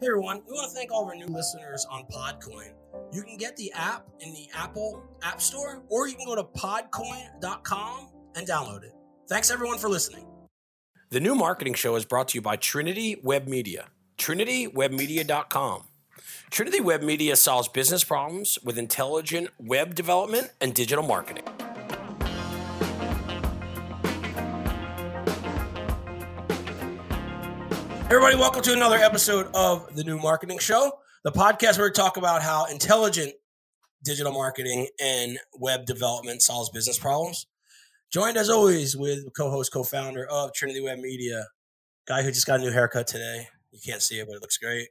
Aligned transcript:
Hey 0.00 0.08
everyone, 0.08 0.42
we 0.48 0.52
want 0.52 0.68
to 0.68 0.74
thank 0.76 0.90
all 0.90 1.04
of 1.04 1.08
our 1.08 1.14
new 1.14 1.28
listeners 1.28 1.86
on 1.88 2.04
Podcoin. 2.06 2.72
You 3.12 3.22
can 3.22 3.36
get 3.36 3.56
the 3.56 3.72
app 3.74 4.04
in 4.18 4.34
the 4.34 4.48
Apple 4.52 5.00
App 5.22 5.40
Store, 5.40 5.84
or 5.88 6.08
you 6.08 6.16
can 6.16 6.26
go 6.26 6.34
to 6.34 6.42
podcoin.com 6.42 8.08
and 8.34 8.46
download 8.46 8.82
it. 8.82 8.92
Thanks 9.28 9.52
everyone 9.52 9.78
for 9.78 9.88
listening. 9.88 10.26
The 11.10 11.20
new 11.20 11.36
marketing 11.36 11.74
show 11.74 11.94
is 11.94 12.04
brought 12.04 12.26
to 12.28 12.38
you 12.38 12.42
by 12.42 12.56
Trinity 12.56 13.20
Web 13.22 13.46
Media. 13.46 13.86
TrinityWebMedia.com. 14.18 15.84
Trinity 16.50 16.80
Web 16.80 17.02
Media 17.02 17.36
solves 17.36 17.68
business 17.68 18.02
problems 18.02 18.58
with 18.64 18.76
intelligent 18.78 19.50
web 19.60 19.94
development 19.94 20.50
and 20.60 20.74
digital 20.74 21.06
marketing. 21.06 21.44
Everybody, 28.10 28.36
welcome 28.36 28.62
to 28.62 28.74
another 28.74 28.98
episode 28.98 29.48
of 29.54 29.96
the 29.96 30.04
New 30.04 30.18
Marketing 30.18 30.58
Show, 30.58 30.92
the 31.24 31.32
podcast 31.32 31.78
where 31.78 31.88
we 31.88 31.92
talk 31.92 32.18
about 32.18 32.42
how 32.42 32.66
intelligent 32.66 33.32
digital 34.04 34.30
marketing 34.30 34.88
and 35.02 35.38
web 35.58 35.86
development 35.86 36.42
solves 36.42 36.68
business 36.68 36.98
problems. 36.98 37.46
Joined 38.12 38.36
as 38.36 38.50
always 38.50 38.94
with 38.94 39.32
co-host, 39.34 39.72
co-founder 39.72 40.26
of 40.26 40.52
Trinity 40.52 40.82
Web 40.82 40.98
Media, 40.98 41.46
guy 42.06 42.22
who 42.22 42.30
just 42.30 42.46
got 42.46 42.60
a 42.60 42.62
new 42.62 42.70
haircut 42.70 43.06
today. 43.06 43.48
You 43.72 43.80
can't 43.84 44.02
see 44.02 44.20
it, 44.20 44.26
but 44.28 44.36
it 44.36 44.42
looks 44.42 44.58
great. 44.58 44.88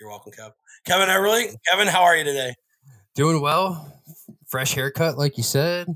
You're 0.00 0.08
welcome, 0.08 0.32
Kevin. 0.32 0.52
Kevin 0.86 1.08
Everly. 1.08 1.56
Kevin, 1.68 1.88
how 1.88 2.04
are 2.04 2.16
you 2.16 2.22
today? 2.22 2.54
Doing 3.16 3.40
well. 3.40 4.00
Fresh 4.46 4.74
haircut, 4.74 5.18
like 5.18 5.36
you 5.36 5.42
said. 5.42 5.88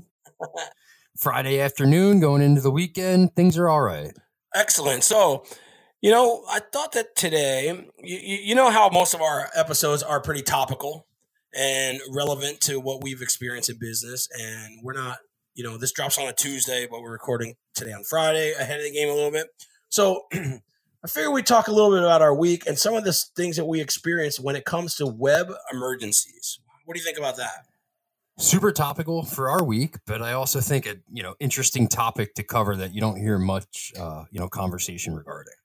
Friday 1.17 1.61
afternoon, 1.61 2.19
going 2.19 2.41
into 2.41 2.59
the 2.59 2.69
weekend. 2.69 3.33
Things 3.33 3.57
are 3.57 3.69
all 3.69 3.81
right. 3.81 4.11
Excellent. 4.53 5.05
So, 5.05 5.45
you 6.01 6.11
know, 6.11 6.43
I 6.49 6.59
thought 6.59 6.91
that 6.93 7.15
today, 7.15 7.67
you, 8.03 8.17
you 8.17 8.55
know 8.55 8.69
how 8.69 8.89
most 8.89 9.13
of 9.13 9.21
our 9.21 9.49
episodes 9.55 10.03
are 10.03 10.21
pretty 10.21 10.43
topical 10.43 11.07
and 11.55 11.99
relevant 12.13 12.61
to 12.61 12.79
what 12.79 13.01
we've 13.01 13.21
experienced 13.21 13.69
in 13.69 13.77
business. 13.79 14.27
And 14.37 14.79
we're 14.83 14.93
not, 14.93 15.17
you 15.55 15.63
know, 15.63 15.77
this 15.77 15.91
drops 15.91 16.19
on 16.19 16.27
a 16.27 16.33
Tuesday, 16.33 16.87
but 16.89 17.01
we're 17.01 17.11
recording 17.11 17.55
today 17.73 17.93
on 17.93 18.03
Friday 18.03 18.53
ahead 18.53 18.79
of 18.79 18.85
the 18.85 18.91
game 18.91 19.09
a 19.09 19.13
little 19.13 19.31
bit. 19.31 19.47
So 19.89 20.23
I 20.33 21.07
figure 21.07 21.31
we 21.31 21.41
talk 21.41 21.67
a 21.67 21.71
little 21.71 21.91
bit 21.91 22.03
about 22.03 22.21
our 22.21 22.35
week 22.35 22.67
and 22.67 22.77
some 22.77 22.93
of 22.93 23.03
the 23.03 23.13
things 23.35 23.55
that 23.55 23.65
we 23.65 23.81
experience 23.81 24.39
when 24.39 24.55
it 24.55 24.65
comes 24.65 24.95
to 24.95 25.07
web 25.07 25.51
emergencies. 25.73 26.59
What 26.85 26.93
do 26.93 26.99
you 26.99 27.05
think 27.05 27.17
about 27.17 27.37
that? 27.37 27.65
Super 28.39 28.71
topical 28.71 29.23
for 29.23 29.49
our 29.49 29.63
week, 29.63 29.95
but 30.05 30.21
I 30.21 30.33
also 30.33 30.59
think 30.59 30.85
a 30.85 30.97
you 31.11 31.23
know 31.23 31.33
interesting 31.39 31.87
topic 31.87 32.35
to 32.35 32.43
cover 32.43 32.75
that 32.75 32.93
you 32.93 33.01
don't 33.01 33.17
hear 33.17 33.39
much 33.39 33.91
uh, 33.99 34.25
you 34.29 34.39
know 34.39 34.47
conversation 34.47 35.15
regarding. 35.15 35.55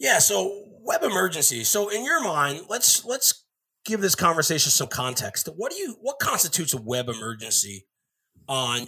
Yeah, 0.00 0.18
so 0.18 0.64
web 0.82 1.02
emergency. 1.04 1.62
So 1.62 1.90
in 1.90 2.04
your 2.04 2.24
mind, 2.24 2.62
let's 2.68 3.04
let's 3.04 3.44
give 3.84 4.00
this 4.00 4.14
conversation 4.14 4.70
some 4.70 4.88
context. 4.88 5.48
What 5.54 5.70
do 5.70 5.78
you 5.78 5.96
what 6.00 6.18
constitutes 6.18 6.74
a 6.74 6.80
web 6.80 7.08
emergency 7.08 7.86
on 8.48 8.86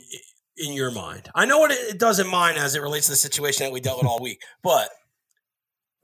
in 0.56 0.72
your 0.72 0.90
mind? 0.90 1.28
I 1.34 1.44
know 1.44 1.58
what 1.58 1.70
it 1.70 1.98
does 1.98 2.18
in 2.18 2.26
mine 2.26 2.56
as 2.56 2.74
it 2.74 2.80
relates 2.80 3.06
to 3.06 3.12
the 3.12 3.16
situation 3.16 3.66
that 3.66 3.72
we 3.72 3.80
dealt 3.80 3.98
with 3.98 4.06
all 4.06 4.20
week, 4.20 4.40
but 4.64 4.88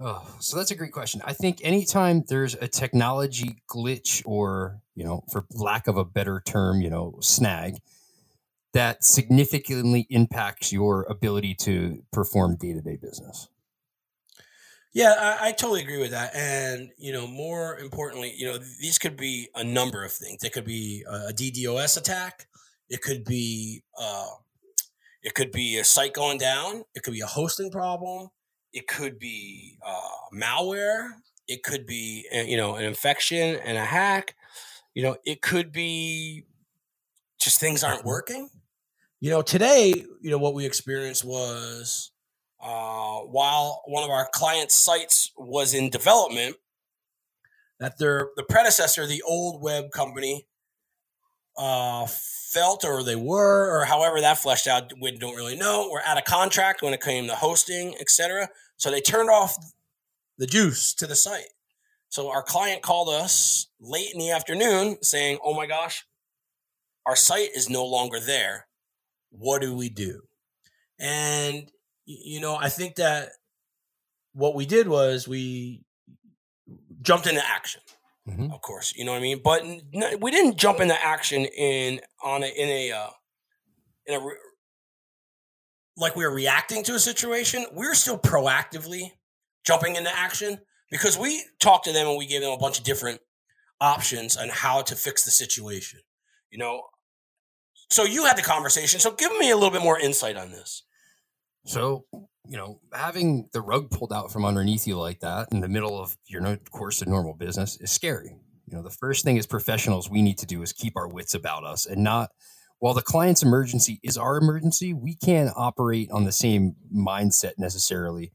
Oh, 0.00 0.24
so 0.38 0.56
that's 0.56 0.70
a 0.70 0.76
great 0.76 0.92
question. 0.92 1.20
I 1.24 1.32
think 1.32 1.58
anytime 1.64 2.22
there's 2.28 2.54
a 2.54 2.68
technology 2.68 3.62
glitch 3.68 4.22
or, 4.24 4.80
you 4.94 5.04
know, 5.04 5.24
for 5.32 5.44
lack 5.50 5.88
of 5.88 5.96
a 5.96 6.04
better 6.04 6.40
term, 6.46 6.80
you 6.80 6.88
know, 6.88 7.18
snag 7.20 7.78
that 8.74 9.02
significantly 9.02 10.06
impacts 10.08 10.72
your 10.72 11.02
ability 11.10 11.56
to 11.56 12.04
perform 12.12 12.54
day 12.54 12.74
to 12.74 12.80
day 12.80 12.96
business. 12.96 13.48
Yeah, 14.94 15.14
I, 15.18 15.48
I, 15.48 15.52
totally 15.52 15.82
agree 15.82 15.98
with 15.98 16.12
that. 16.12 16.34
And, 16.34 16.90
you 16.96 17.12
know, 17.12 17.26
more 17.26 17.78
importantly, 17.78 18.32
you 18.36 18.46
know, 18.46 18.58
these 18.58 18.98
could 18.98 19.16
be 19.16 19.48
a 19.54 19.62
number 19.62 20.02
of 20.02 20.12
things. 20.12 20.42
It 20.42 20.52
could 20.52 20.64
be 20.64 21.04
a 21.06 21.32
DDoS 21.32 21.98
attack. 21.98 22.46
It 22.88 23.02
could 23.02 23.24
be, 23.24 23.82
uh, 23.98 24.28
it 25.22 25.34
could 25.34 25.52
be 25.52 25.78
a 25.78 25.84
site 25.84 26.14
going 26.14 26.38
down. 26.38 26.84
It 26.94 27.02
could 27.02 27.12
be 27.12 27.20
a 27.20 27.26
hosting 27.26 27.70
problem. 27.70 28.28
It 28.72 28.86
could 28.86 29.18
be 29.18 29.78
uh, 29.86 30.34
malware. 30.34 31.10
It 31.46 31.62
could 31.62 31.86
be, 31.86 32.26
uh, 32.34 32.40
you 32.40 32.56
know, 32.56 32.76
an 32.76 32.84
infection 32.84 33.56
and 33.56 33.76
a 33.76 33.84
hack. 33.84 34.34
You 34.94 35.02
know, 35.02 35.16
it 35.24 35.42
could 35.42 35.70
be 35.70 36.44
just 37.38 37.60
things 37.60 37.84
aren't 37.84 38.04
working. 38.04 38.48
You 39.20 39.30
know, 39.30 39.42
today, 39.42 40.04
you 40.20 40.30
know, 40.30 40.38
what 40.38 40.54
we 40.54 40.64
experienced 40.64 41.24
was 41.24 42.10
uh, 42.60 43.18
while 43.20 43.82
one 43.86 44.04
of 44.04 44.10
our 44.10 44.28
client 44.32 44.70
sites 44.70 45.32
was 45.36 45.74
in 45.74 45.90
development, 45.90 46.56
that 47.78 47.98
their 47.98 48.30
the 48.36 48.42
predecessor, 48.42 49.06
the 49.06 49.22
old 49.22 49.62
web 49.62 49.90
company, 49.92 50.46
uh, 51.56 52.06
felt 52.06 52.84
or 52.84 53.02
they 53.02 53.16
were 53.16 53.70
or 53.70 53.84
however 53.84 54.20
that 54.20 54.38
fleshed 54.38 54.66
out, 54.66 54.92
we 55.00 55.12
don't 55.12 55.36
really 55.36 55.56
know. 55.56 55.88
We're 55.90 56.02
out 56.02 56.18
of 56.18 56.24
contract 56.24 56.82
when 56.82 56.94
it 56.94 57.00
came 57.00 57.26
to 57.26 57.34
hosting, 57.34 57.94
etc. 58.00 58.48
So 58.76 58.90
they 58.90 59.00
turned 59.00 59.30
off 59.30 59.56
the 60.38 60.46
juice 60.46 60.94
to 60.94 61.06
the 61.06 61.16
site. 61.16 61.52
So 62.08 62.30
our 62.30 62.42
client 62.42 62.82
called 62.82 63.08
us 63.08 63.66
late 63.80 64.12
in 64.12 64.18
the 64.18 64.30
afternoon 64.30 65.02
saying, 65.02 65.38
"Oh 65.44 65.54
my 65.54 65.66
gosh, 65.66 66.04
our 67.06 67.16
site 67.16 67.50
is 67.54 67.68
no 67.68 67.84
longer 67.84 68.18
there. 68.18 68.66
What 69.30 69.60
do 69.60 69.76
we 69.76 69.88
do?" 69.88 70.22
And 70.98 71.70
you 72.08 72.40
know, 72.40 72.56
I 72.56 72.70
think 72.70 72.96
that 72.96 73.32
what 74.32 74.54
we 74.54 74.64
did 74.64 74.88
was 74.88 75.28
we 75.28 75.82
jumped 77.02 77.26
into 77.26 77.46
action. 77.46 77.82
Mm-hmm. 78.26 78.50
Of 78.50 78.62
course, 78.62 78.94
you 78.96 79.04
know 79.04 79.12
what 79.12 79.18
I 79.18 79.22
mean. 79.22 79.40
But 79.44 79.62
we 80.20 80.30
didn't 80.30 80.56
jump 80.56 80.80
into 80.80 80.94
action 81.02 81.44
in 81.44 82.00
on 82.22 82.42
a, 82.42 82.46
in 82.46 82.68
a 82.68 82.92
uh, 82.92 83.10
in 84.06 84.14
a 84.14 84.20
re- 84.20 84.36
like 85.96 86.16
we 86.16 86.24
were 86.24 86.32
reacting 86.32 86.82
to 86.84 86.94
a 86.94 86.98
situation. 86.98 87.66
We 87.72 87.86
are 87.86 87.94
still 87.94 88.18
proactively 88.18 89.12
jumping 89.66 89.96
into 89.96 90.14
action 90.14 90.58
because 90.90 91.18
we 91.18 91.42
talked 91.60 91.84
to 91.86 91.92
them 91.92 92.06
and 92.06 92.18
we 92.18 92.26
gave 92.26 92.40
them 92.40 92.52
a 92.52 92.58
bunch 92.58 92.78
of 92.78 92.84
different 92.84 93.20
options 93.80 94.36
on 94.36 94.48
how 94.48 94.82
to 94.82 94.94
fix 94.94 95.24
the 95.24 95.30
situation. 95.30 96.00
You 96.50 96.58
know, 96.58 96.82
so 97.90 98.04
you 98.04 98.24
had 98.24 98.36
the 98.36 98.42
conversation. 98.42 99.00
So 99.00 99.10
give 99.10 99.32
me 99.38 99.50
a 99.50 99.56
little 99.56 99.70
bit 99.70 99.82
more 99.82 99.98
insight 99.98 100.36
on 100.36 100.50
this. 100.50 100.84
So, 101.68 102.06
you 102.48 102.56
know, 102.56 102.80
having 102.94 103.50
the 103.52 103.60
rug 103.60 103.90
pulled 103.90 104.10
out 104.10 104.32
from 104.32 104.46
underneath 104.46 104.86
you 104.86 104.98
like 104.98 105.20
that 105.20 105.48
in 105.52 105.60
the 105.60 105.68
middle 105.68 106.00
of 106.00 106.16
your 106.26 106.56
course 106.70 107.02
of 107.02 107.08
normal 107.08 107.34
business 107.34 107.78
is 107.78 107.90
scary. 107.90 108.34
You 108.66 108.76
know, 108.76 108.82
the 108.82 108.88
first 108.88 109.22
thing 109.22 109.38
as 109.38 109.46
professionals 109.46 110.08
we 110.08 110.22
need 110.22 110.38
to 110.38 110.46
do 110.46 110.62
is 110.62 110.72
keep 110.72 110.96
our 110.96 111.06
wits 111.06 111.34
about 111.34 111.64
us 111.64 111.84
and 111.84 112.02
not 112.02 112.30
while 112.78 112.94
the 112.94 113.02
client's 113.02 113.42
emergency 113.42 114.00
is 114.02 114.16
our 114.16 114.38
emergency, 114.38 114.94
we 114.94 115.14
can't 115.14 115.52
operate 115.56 116.10
on 116.10 116.24
the 116.24 116.32
same 116.32 116.76
mindset 116.94 117.58
necessarily 117.58 118.32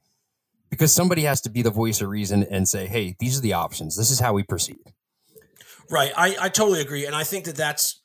because 0.70 0.94
somebody 0.94 1.24
has 1.24 1.42
to 1.42 1.50
be 1.50 1.64
the 1.64 1.72
voice 1.72 2.02
of 2.02 2.10
reason 2.10 2.44
and 2.44 2.68
say, 2.68 2.86
hey, 2.86 3.16
these 3.20 3.40
are 3.40 3.42
the 3.42 3.54
options. 3.54 3.98
This 3.98 4.12
is 4.12 4.20
how 4.20 4.34
we 4.34 4.44
proceed. 4.44 4.78
Right. 5.90 6.12
I, 6.16 6.36
I 6.40 6.50
totally 6.50 6.82
agree. 6.82 7.08
And 7.08 7.16
I 7.16 7.24
think 7.24 7.46
that 7.46 7.56
that's 7.56 8.00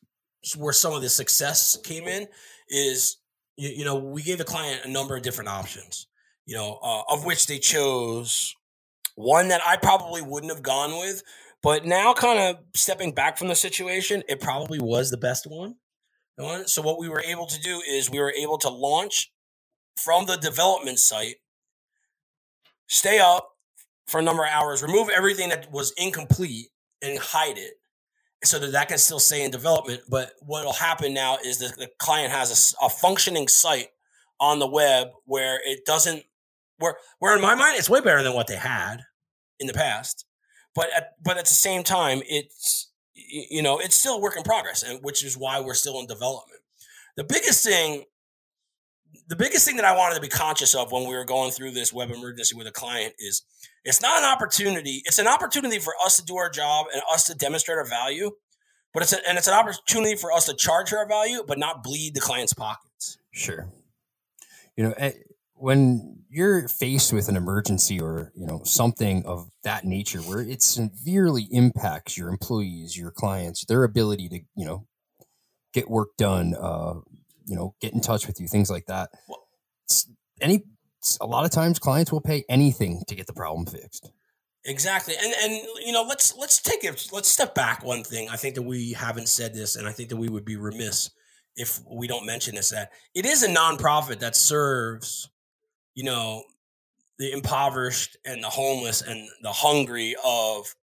where 0.57 0.73
some 0.73 0.95
of 0.95 1.03
the 1.03 1.09
success 1.11 1.77
came 1.85 2.05
in 2.05 2.29
is 2.71 3.19
you, 3.59 3.71
you 3.71 3.85
know, 3.85 3.97
we 3.97 4.23
gave 4.23 4.39
the 4.39 4.45
client 4.45 4.85
a 4.85 4.89
number 4.89 5.17
of 5.17 5.23
different 5.23 5.51
options, 5.51 6.07
you 6.47 6.55
know, 6.57 6.79
uh, 6.83 7.03
of 7.11 7.27
which 7.27 7.47
they 7.47 7.59
chose 7.59 8.55
one 9.17 9.49
that 9.49 9.61
I 9.67 9.77
probably 9.77 10.23
wouldn't 10.23 10.53
have 10.53 10.63
gone 10.63 10.99
with. 10.99 11.23
But 11.61 11.85
now, 11.85 12.15
kind 12.15 12.39
of 12.39 12.63
stepping 12.75 13.13
back 13.13 13.37
from 13.37 13.49
the 13.49 13.57
situation, 13.57 14.23
it 14.29 14.41
probably 14.41 14.79
was 14.79 15.11
the 15.11 15.17
best 15.17 15.45
one. 15.47 15.75
So, 16.67 16.83
what 16.83 17.01
we 17.01 17.09
were 17.09 17.23
able 17.27 17.47
to 17.47 17.61
do 17.61 17.83
is 17.87 18.09
we 18.09 18.21
were 18.21 18.33
able 18.33 18.59
to 18.59 18.69
launch 18.69 19.33
from 19.97 20.27
the 20.27 20.37
development 20.37 21.01
site, 21.01 21.37
stay 22.87 23.19
up 23.19 23.57
for 24.07 24.21
a 24.21 24.23
number 24.23 24.45
of 24.45 24.51
hours, 24.51 24.85
remove 24.85 25.09
everything 25.09 25.49
that 25.49 25.73
was 25.73 25.93
incomplete, 25.97 26.69
and 27.03 27.19
hide 27.19 27.59
it 27.59 27.75
so 28.45 28.59
that 28.59 28.73
that 28.73 28.89
can 28.89 28.99
still 28.99 29.19
stay 29.19 29.45
in 29.45 29.51
development. 29.51 30.03
But 30.09 30.33
what 30.41 30.65
will 30.65 30.73
happen 30.73 31.13
now 31.13 31.39
is 31.45 31.59
that 31.59 31.77
the 31.77 31.89
client 31.99 32.33
has 32.33 32.75
a, 32.81 32.87
a, 32.87 32.89
functioning 32.89 33.49
site 33.49 33.89
on 34.41 34.59
the 34.59 34.67
web 34.67 35.09
where 35.25 35.61
it 35.65 35.85
doesn't, 35.85 36.23
where, 36.79 36.97
where 37.19 37.35
in 37.35 37.43
my 37.43 37.55
mind, 37.55 37.79
it's 37.79 37.91
way 37.91 38.01
better 38.01 38.23
than 38.23 38.35
what 38.35 38.47
they 38.47 38.57
had 38.57 38.99
in 39.59 39.67
the 39.67 39.73
past. 39.73 40.25
But 40.75 40.89
at, 40.97 41.15
but 41.23 41.37
at 41.37 41.47
the 41.47 41.55
same 41.55 41.83
time, 41.83 42.23
it's, 42.27 42.91
you 43.15 43.63
know, 43.63 43.79
it's 43.79 43.97
still 43.97 44.17
a 44.17 44.21
work 44.21 44.37
in 44.37 44.45
progress, 44.45 44.85
and 44.85 45.03
which 45.03 45.25
is 45.25 45.37
why 45.37 45.61
we're 45.61 45.75
still 45.75 45.99
in 45.99 46.07
development. 46.07 46.61
The 47.17 47.25
biggest 47.25 47.65
thing, 47.65 48.05
the 49.27 49.35
biggest 49.35 49.67
thing 49.67 49.77
that 49.77 49.85
I 49.85 49.97
wanted 49.97 50.15
to 50.15 50.21
be 50.21 50.29
conscious 50.29 50.77
of 50.77 50.93
when 50.93 51.09
we 51.09 51.17
were 51.17 51.25
going 51.25 51.51
through 51.51 51.73
this 51.73 51.93
web 51.93 52.13
emergency 52.13 52.55
with 52.55 52.69
a 52.69 52.73
client 52.73 53.15
is 53.19 53.43
it's 53.85 54.03
not 54.03 54.19
an 54.19 54.25
opportunity. 54.25 55.03
It's 55.07 55.19
an 55.19 55.27
opportunity 55.27 55.79
for 55.79 55.95
us 56.05 56.17
to 56.17 56.25
do 56.25 56.37
our 56.37 56.51
job 56.51 56.87
and 56.93 57.03
us 57.13 57.25
to 57.27 57.35
demonstrate 57.35 57.79
our 57.79 57.87
value. 57.87 58.33
But 58.95 59.03
it's 59.03 59.13
a, 59.13 59.29
and 59.29 59.39
it's 59.39 59.49
an 59.49 59.55
opportunity 59.55 60.17
for 60.17 60.33
us 60.33 60.47
to 60.47 60.55
charge 60.55 60.93
our 60.93 61.07
value, 61.07 61.45
but 61.47 61.59
not 61.59 61.85
bleed 61.85 62.15
the 62.15 62.21
client's 62.21 62.55
pockets. 62.55 63.19
Sure. 63.33 63.69
You 64.77 64.85
know, 64.85 64.95
eh, 64.97 65.13
when 65.55 66.25
you're 66.31 66.69
faced 66.69 67.13
with 67.13 67.29
an 67.29 67.37
emergency 67.37 68.01
or 68.01 68.33
you 68.35 68.47
know 68.47 68.63
something 68.65 69.25
of 69.27 69.51
that 69.65 69.85
nature 69.85 70.21
where 70.21 70.41
it 70.41 70.63
severely 70.63 71.49
impacts 71.51 72.17
your 72.17 72.29
employees, 72.29 72.97
your 72.97 73.11
clients, 73.11 73.65
their 73.67 73.85
ability 73.85 74.29
to 74.31 74.41
you 74.57 74.65
know 74.65 74.87
get 75.73 75.91
work 75.91 76.11
done, 76.17 76.55
uh, 76.55 76.95
you 77.45 77.57
know, 77.57 77.75
get 77.81 77.93
in 77.93 78.01
touch 78.01 78.27
with 78.27 78.41
you, 78.41 78.49
things 78.49 78.71
like 78.71 78.87
that. 78.87 79.11
any 80.41 80.65
a 81.21 81.27
lot 81.27 81.45
of 81.45 81.51
times 81.51 81.79
clients 81.79 82.13
will 82.13 82.21
pay 82.21 82.45
anything 82.49 83.03
to 83.09 83.15
get 83.15 83.27
the 83.27 83.33
problem 83.33 83.67
fixed. 83.67 84.11
Exactly. 84.65 85.15
And 85.21 85.33
and 85.43 85.53
you 85.85 85.93
know, 85.93 86.03
let's 86.03 86.37
let's 86.37 86.61
take 86.61 86.85
it 86.85 87.09
let's 87.13 87.29
step 87.29 87.55
back 87.55 87.85
one 87.85 88.05
thing. 88.05 88.29
I 88.29 88.37
think 88.37 88.55
that 88.57 88.63
we 88.63 88.93
haven't 88.93 89.29
said 89.29 89.55
this 89.55 89.77
and 89.77 89.87
I 89.87 89.93
think 89.93 90.09
that 90.11 90.17
we 90.17 90.29
would 90.29 90.45
be 90.45 90.57
remiss 90.57 91.11
if 91.57 91.81
we 91.91 92.07
don't 92.07 92.27
mention 92.27 92.55
this 92.55 92.71
that 92.71 92.93
it 93.15 93.27
is 93.27 93.43
a 93.43 93.49
nonprofit 93.49 94.21
that 94.21 94.37
serves 94.37 95.29
you 95.95 96.05
know 96.05 96.43
the 97.19 97.33
impoverished 97.33 98.17
and 98.25 98.43
the 98.43 98.49
homeless 98.49 99.03
and 99.03 99.29
the 99.43 99.53
hungry 99.53 100.15
of 100.25 100.75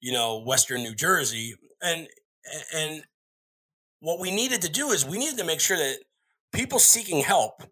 you 0.00 0.12
know 0.12 0.42
western 0.42 0.82
New 0.82 0.94
Jersey 0.94 1.54
and 1.82 2.08
and 2.74 3.02
what 4.00 4.20
we 4.20 4.30
needed 4.30 4.62
to 4.62 4.68
do 4.68 4.90
is 4.90 5.04
we 5.04 5.18
needed 5.18 5.38
to 5.38 5.44
make 5.44 5.60
sure 5.60 5.76
that 5.76 5.98
people 6.52 6.78
seeking 6.78 7.20
help 7.20 7.62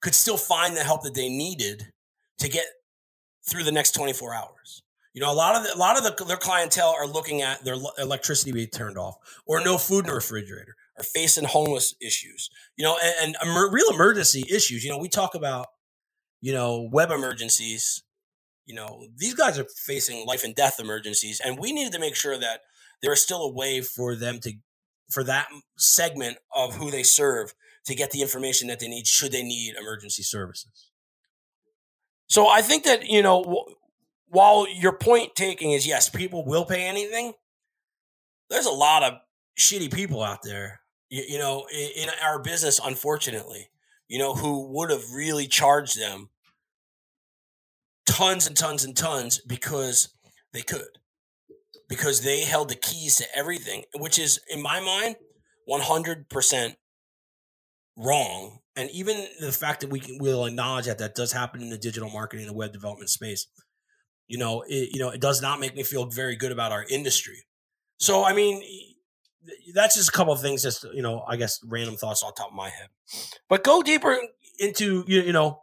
could 0.00 0.14
still 0.14 0.36
find 0.36 0.76
the 0.76 0.84
help 0.84 1.02
that 1.02 1.14
they 1.14 1.28
needed 1.28 1.92
to 2.38 2.48
get 2.48 2.66
through 3.48 3.64
the 3.64 3.72
next 3.72 3.92
24 3.92 4.34
hours. 4.34 4.82
You 5.14 5.22
know, 5.22 5.32
a 5.32 5.34
lot 5.34 5.56
of 5.56 5.64
the, 5.64 5.74
a 5.74 5.78
lot 5.78 5.96
of 5.96 6.04
the, 6.04 6.24
their 6.26 6.36
clientele 6.36 6.94
are 6.96 7.06
looking 7.06 7.42
at 7.42 7.64
their 7.64 7.76
electricity 7.98 8.52
being 8.52 8.68
turned 8.68 8.98
off, 8.98 9.16
or 9.46 9.60
no 9.60 9.76
food 9.78 10.04
in 10.04 10.10
the 10.10 10.14
refrigerator, 10.14 10.76
or 10.96 11.02
facing 11.02 11.44
homeless 11.44 11.94
issues. 12.00 12.50
You 12.76 12.84
know, 12.84 12.96
and, 13.02 13.34
and 13.42 13.50
emer- 13.50 13.70
real 13.70 13.90
emergency 13.90 14.44
issues. 14.48 14.84
You 14.84 14.90
know, 14.90 14.98
we 14.98 15.08
talk 15.08 15.34
about 15.34 15.66
you 16.40 16.52
know 16.52 16.88
web 16.92 17.10
emergencies. 17.10 18.04
You 18.66 18.76
know, 18.76 19.06
these 19.16 19.34
guys 19.34 19.58
are 19.58 19.66
facing 19.76 20.26
life 20.26 20.44
and 20.44 20.54
death 20.54 20.78
emergencies, 20.78 21.40
and 21.44 21.58
we 21.58 21.72
needed 21.72 21.94
to 21.94 21.98
make 21.98 22.14
sure 22.14 22.38
that 22.38 22.60
there 23.02 23.12
is 23.12 23.22
still 23.22 23.42
a 23.42 23.52
way 23.52 23.80
for 23.80 24.14
them 24.14 24.38
to 24.40 24.52
for 25.10 25.24
that 25.24 25.48
segment 25.78 26.36
of 26.54 26.74
who 26.76 26.90
they 26.90 27.02
serve 27.02 27.54
to 27.86 27.94
get 27.94 28.10
the 28.10 28.22
information 28.22 28.68
that 28.68 28.80
they 28.80 28.88
need 28.88 29.06
should 29.06 29.32
they 29.32 29.42
need 29.42 29.76
emergency 29.76 30.22
services. 30.22 30.90
So 32.26 32.48
I 32.48 32.60
think 32.60 32.84
that, 32.84 33.06
you 33.06 33.22
know, 33.22 33.64
while 34.28 34.68
your 34.68 34.92
point 34.92 35.34
taking 35.34 35.72
is 35.72 35.86
yes, 35.86 36.08
people 36.08 36.44
will 36.44 36.64
pay 36.64 36.86
anything, 36.86 37.32
there's 38.50 38.66
a 38.66 38.70
lot 38.70 39.02
of 39.02 39.14
shitty 39.58 39.92
people 39.92 40.22
out 40.22 40.42
there, 40.42 40.80
you, 41.08 41.24
you 41.26 41.38
know, 41.38 41.66
in, 41.72 42.04
in 42.04 42.08
our 42.22 42.38
business, 42.38 42.80
unfortunately, 42.82 43.68
you 44.08 44.18
know, 44.18 44.34
who 44.34 44.68
would 44.74 44.90
have 44.90 45.10
really 45.12 45.46
charged 45.46 45.98
them 45.98 46.28
tons 48.06 48.46
and 48.46 48.56
tons 48.56 48.84
and 48.84 48.96
tons 48.96 49.38
because 49.38 50.10
they 50.52 50.62
could, 50.62 50.98
because 51.88 52.22
they 52.22 52.42
held 52.42 52.68
the 52.68 52.74
keys 52.74 53.16
to 53.16 53.24
everything, 53.34 53.84
which 53.96 54.18
is, 54.18 54.40
in 54.50 54.62
my 54.62 54.80
mind, 54.80 55.16
100% 55.68 56.76
wrong. 57.98 58.60
And 58.76 58.88
even 58.90 59.26
the 59.40 59.52
fact 59.52 59.80
that 59.80 59.90
we 59.90 60.00
can, 60.00 60.18
will 60.18 60.46
acknowledge 60.46 60.86
that 60.86 60.98
that 60.98 61.14
does 61.14 61.32
happen 61.32 61.60
in 61.60 61.68
the 61.68 61.76
digital 61.76 62.08
marketing 62.08 62.46
and 62.46 62.54
the 62.54 62.56
web 62.56 62.72
development 62.72 63.10
space, 63.10 63.46
you 64.28 64.38
know, 64.38 64.62
it, 64.68 64.90
you 64.92 65.00
know, 65.00 65.10
it 65.10 65.20
does 65.20 65.42
not 65.42 65.58
make 65.58 65.74
me 65.74 65.82
feel 65.82 66.06
very 66.06 66.36
good 66.36 66.52
about 66.52 66.70
our 66.70 66.84
industry. 66.88 67.44
So, 67.98 68.24
I 68.24 68.32
mean, 68.32 68.62
that's 69.74 69.96
just 69.96 70.08
a 70.08 70.12
couple 70.12 70.32
of 70.32 70.40
things, 70.40 70.62
just, 70.62 70.84
you 70.94 71.02
know, 71.02 71.24
I 71.26 71.36
guess 71.36 71.58
random 71.66 71.96
thoughts 71.96 72.22
off 72.22 72.36
top 72.36 72.48
of 72.48 72.54
my 72.54 72.68
head. 72.68 72.88
But 73.48 73.64
go 73.64 73.82
deeper 73.82 74.16
into, 74.58 75.04
you 75.08 75.22
you 75.22 75.32
know, 75.32 75.62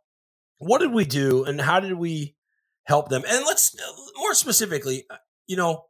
what 0.57 0.79
did 0.79 0.91
we 0.91 1.05
do 1.05 1.45
and 1.45 1.61
how 1.61 1.79
did 1.79 1.93
we 1.93 2.35
help 2.83 3.09
them? 3.09 3.23
And 3.27 3.45
let's 3.45 3.75
more 4.17 4.33
specifically, 4.33 5.05
uh, 5.09 5.17
you 5.47 5.55
know, 5.55 5.85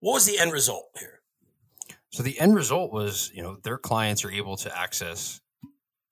what 0.00 0.14
was 0.14 0.26
the 0.26 0.38
end 0.38 0.52
result 0.52 0.84
here? 0.98 1.20
So 2.14 2.22
the 2.22 2.38
end 2.38 2.54
result 2.54 2.92
was, 2.92 3.32
you 3.34 3.42
know, 3.42 3.56
their 3.64 3.76
clients 3.76 4.24
are 4.24 4.30
able 4.30 4.56
to 4.58 4.78
access 4.78 5.40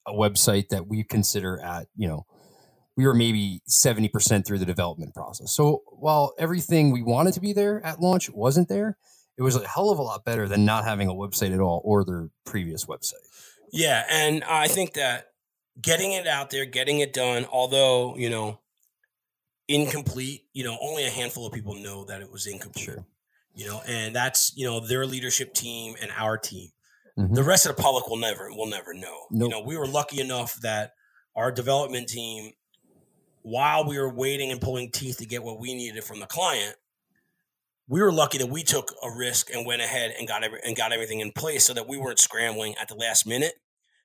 a 0.04 0.12
website 0.12 0.70
that 0.70 0.88
we 0.88 1.04
consider 1.04 1.60
at, 1.60 1.86
you 1.94 2.08
know, 2.08 2.26
we 2.96 3.06
were 3.06 3.14
maybe 3.14 3.62
70% 3.70 4.44
through 4.44 4.58
the 4.58 4.66
development 4.66 5.14
process. 5.14 5.52
So 5.52 5.84
while 5.92 6.34
everything 6.40 6.90
we 6.90 7.04
wanted 7.04 7.34
to 7.34 7.40
be 7.40 7.52
there 7.52 7.80
at 7.86 8.00
launch 8.00 8.28
wasn't 8.30 8.68
there, 8.68 8.98
it 9.38 9.42
was 9.42 9.54
a 9.54 9.64
hell 9.64 9.90
of 9.90 10.00
a 10.00 10.02
lot 10.02 10.24
better 10.24 10.48
than 10.48 10.64
not 10.64 10.82
having 10.82 11.08
a 11.08 11.14
website 11.14 11.54
at 11.54 11.60
all 11.60 11.80
or 11.84 12.04
their 12.04 12.30
previous 12.44 12.86
website. 12.86 13.22
Yeah. 13.72 14.02
And 14.10 14.42
I 14.42 14.66
think 14.66 14.94
that 14.94 15.26
getting 15.80 16.10
it 16.10 16.26
out 16.26 16.50
there, 16.50 16.64
getting 16.64 16.98
it 16.98 17.12
done, 17.12 17.46
although, 17.52 18.16
you 18.16 18.28
know, 18.28 18.58
incomplete, 19.68 20.46
you 20.52 20.64
know, 20.64 20.76
only 20.82 21.06
a 21.06 21.10
handful 21.10 21.46
of 21.46 21.52
people 21.52 21.76
know 21.76 22.04
that 22.06 22.22
it 22.22 22.32
was 22.32 22.48
incomplete. 22.48 22.86
Sure 22.86 23.06
you 23.54 23.66
know, 23.66 23.80
and 23.86 24.14
that's 24.14 24.52
you 24.56 24.66
know 24.66 24.80
their 24.80 25.06
leadership 25.06 25.54
team 25.54 25.94
and 26.00 26.10
our 26.16 26.38
team. 26.38 26.70
Mm-hmm. 27.18 27.34
The 27.34 27.42
rest 27.42 27.66
of 27.66 27.76
the 27.76 27.82
public 27.82 28.08
will 28.08 28.16
never 28.16 28.50
will 28.50 28.66
never 28.66 28.94
know. 28.94 29.26
Nope. 29.30 29.42
You 29.42 29.48
know, 29.48 29.62
we 29.62 29.76
were 29.76 29.86
lucky 29.86 30.20
enough 30.20 30.54
that 30.62 30.92
our 31.36 31.52
development 31.52 32.08
team, 32.08 32.52
while 33.42 33.86
we 33.86 33.98
were 33.98 34.12
waiting 34.12 34.50
and 34.50 34.60
pulling 34.60 34.90
teeth 34.90 35.18
to 35.18 35.26
get 35.26 35.42
what 35.42 35.60
we 35.60 35.74
needed 35.74 36.04
from 36.04 36.20
the 36.20 36.26
client, 36.26 36.76
we 37.88 38.00
were 38.00 38.12
lucky 38.12 38.38
that 38.38 38.48
we 38.48 38.62
took 38.62 38.92
a 39.02 39.10
risk 39.10 39.52
and 39.52 39.66
went 39.66 39.82
ahead 39.82 40.14
and 40.18 40.26
got 40.26 40.44
every, 40.44 40.60
and 40.64 40.76
got 40.76 40.92
everything 40.92 41.20
in 41.20 41.32
place 41.32 41.64
so 41.64 41.74
that 41.74 41.88
we 41.88 41.98
weren't 41.98 42.18
scrambling 42.18 42.74
at 42.80 42.88
the 42.88 42.94
last 42.94 43.26
minute. 43.26 43.54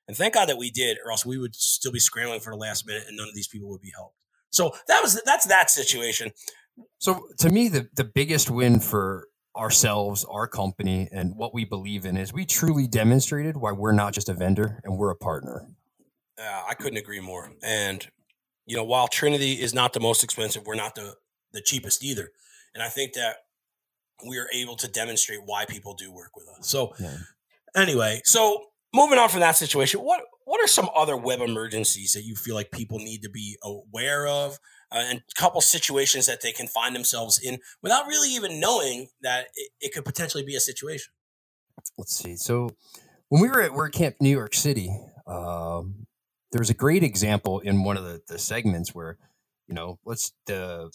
And 0.07 0.15
thank 0.15 0.33
God 0.33 0.47
that 0.49 0.57
we 0.57 0.71
did, 0.71 0.97
or 1.03 1.11
else 1.11 1.25
we 1.25 1.37
would 1.37 1.55
still 1.55 1.91
be 1.91 1.99
scrambling 1.99 2.39
for 2.39 2.51
the 2.51 2.57
last 2.57 2.85
minute, 2.87 3.03
and 3.07 3.17
none 3.17 3.27
of 3.27 3.35
these 3.35 3.47
people 3.47 3.69
would 3.69 3.81
be 3.81 3.91
helped. 3.95 4.15
So 4.49 4.73
that 4.87 5.01
was 5.01 5.21
that's 5.25 5.45
that 5.47 5.69
situation. 5.69 6.31
So 6.99 7.27
to 7.39 7.49
me, 7.49 7.67
the 7.67 7.89
the 7.93 8.03
biggest 8.03 8.49
win 8.49 8.79
for 8.79 9.27
ourselves, 9.57 10.25
our 10.29 10.47
company, 10.47 11.09
and 11.11 11.35
what 11.35 11.53
we 11.53 11.65
believe 11.65 12.05
in 12.05 12.15
is 12.15 12.31
we 12.31 12.45
truly 12.45 12.87
demonstrated 12.87 13.57
why 13.57 13.71
we're 13.71 13.91
not 13.91 14.13
just 14.13 14.29
a 14.29 14.33
vendor 14.33 14.79
and 14.83 14.97
we're 14.97 15.11
a 15.11 15.15
partner. 15.15 15.67
Uh, 16.39 16.63
I 16.69 16.73
couldn't 16.75 16.97
agree 16.97 17.19
more. 17.19 17.51
And 17.63 18.07
you 18.65 18.75
know, 18.75 18.83
while 18.83 19.07
Trinity 19.07 19.53
is 19.53 19.73
not 19.73 19.93
the 19.93 19.99
most 19.99 20.23
expensive, 20.23 20.65
we're 20.65 20.75
not 20.75 20.95
the 20.95 21.15
the 21.53 21.61
cheapest 21.61 22.03
either. 22.03 22.29
And 22.73 22.83
I 22.83 22.89
think 22.89 23.13
that 23.13 23.37
we 24.27 24.37
are 24.37 24.47
able 24.53 24.75
to 24.77 24.87
demonstrate 24.87 25.39
why 25.45 25.65
people 25.65 25.93
do 25.93 26.11
work 26.11 26.35
with 26.35 26.47
us. 26.49 26.69
So, 26.69 26.93
yeah. 26.99 27.17
anyway, 27.75 28.21
so 28.23 28.65
moving 28.93 29.17
on 29.17 29.29
from 29.29 29.39
that 29.39 29.55
situation, 29.55 30.01
what 30.01 30.21
what 30.45 30.61
are 30.61 30.67
some 30.67 30.89
other 30.95 31.17
web 31.17 31.41
emergencies 31.41 32.13
that 32.13 32.23
you 32.23 32.35
feel 32.35 32.55
like 32.55 32.71
people 32.71 32.99
need 32.99 33.23
to 33.23 33.29
be 33.29 33.57
aware 33.63 34.27
of? 34.27 34.59
Uh, 34.91 35.03
and 35.09 35.19
a 35.19 35.39
couple 35.39 35.59
situations 35.61 36.25
that 36.27 36.41
they 36.41 36.51
can 36.51 36.67
find 36.67 36.95
themselves 36.95 37.39
in 37.39 37.59
without 37.81 38.07
really 38.07 38.29
even 38.29 38.59
knowing 38.59 39.07
that 39.21 39.47
it, 39.55 39.71
it 39.81 39.93
could 39.93 40.05
potentially 40.05 40.43
be 40.43 40.55
a 40.55 40.59
situation. 40.59 41.11
Let's 41.97 42.15
see. 42.15 42.35
So 42.35 42.69
when 43.29 43.41
we 43.41 43.49
were 43.49 43.61
at 43.61 43.71
WordCamp 43.71 44.15
New 44.21 44.29
York 44.29 44.53
City, 44.53 44.89
um, 45.25 46.07
there 46.51 46.59
was 46.59 46.69
a 46.69 46.73
great 46.73 47.03
example 47.03 47.59
in 47.59 47.83
one 47.83 47.97
of 47.97 48.03
the, 48.03 48.21
the 48.27 48.39
segments 48.39 48.95
where, 48.95 49.17
you 49.67 49.75
know, 49.75 49.99
let's 50.05 50.31
the 50.45 50.91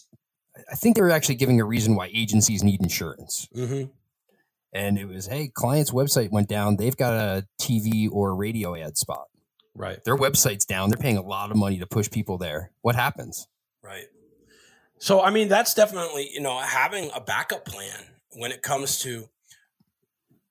I 0.71 0.75
think 0.75 0.95
they 0.95 1.01
were 1.01 1.11
actually 1.11 1.35
giving 1.35 1.59
a 1.59 1.65
reason 1.65 1.95
why 1.95 2.09
agencies 2.13 2.63
need 2.63 2.81
insurance. 2.81 3.47
Mm-hmm. 3.55 3.89
And 4.73 4.97
it 4.97 5.05
was, 5.05 5.27
hey, 5.27 5.49
client's 5.53 5.91
website 5.91 6.31
went 6.31 6.47
down. 6.47 6.77
They've 6.77 6.97
got 6.97 7.13
a 7.13 7.47
TV 7.61 8.09
or 8.11 8.35
radio 8.35 8.75
ad 8.75 8.97
spot. 8.97 9.27
Right. 9.75 10.03
Their 10.03 10.17
website's 10.17 10.65
down. 10.65 10.89
They're 10.89 10.97
paying 10.97 11.17
a 11.17 11.23
lot 11.23 11.51
of 11.51 11.57
money 11.57 11.79
to 11.79 11.87
push 11.87 12.09
people 12.09 12.37
there. 12.37 12.71
What 12.81 12.95
happens? 12.95 13.47
Right. 13.83 14.05
So, 14.99 15.21
I 15.21 15.31
mean, 15.31 15.49
that's 15.49 15.73
definitely, 15.73 16.29
you 16.31 16.39
know, 16.39 16.57
having 16.59 17.11
a 17.13 17.19
backup 17.19 17.65
plan 17.65 17.99
when 18.31 18.51
it 18.51 18.61
comes 18.61 18.99
to 18.99 19.27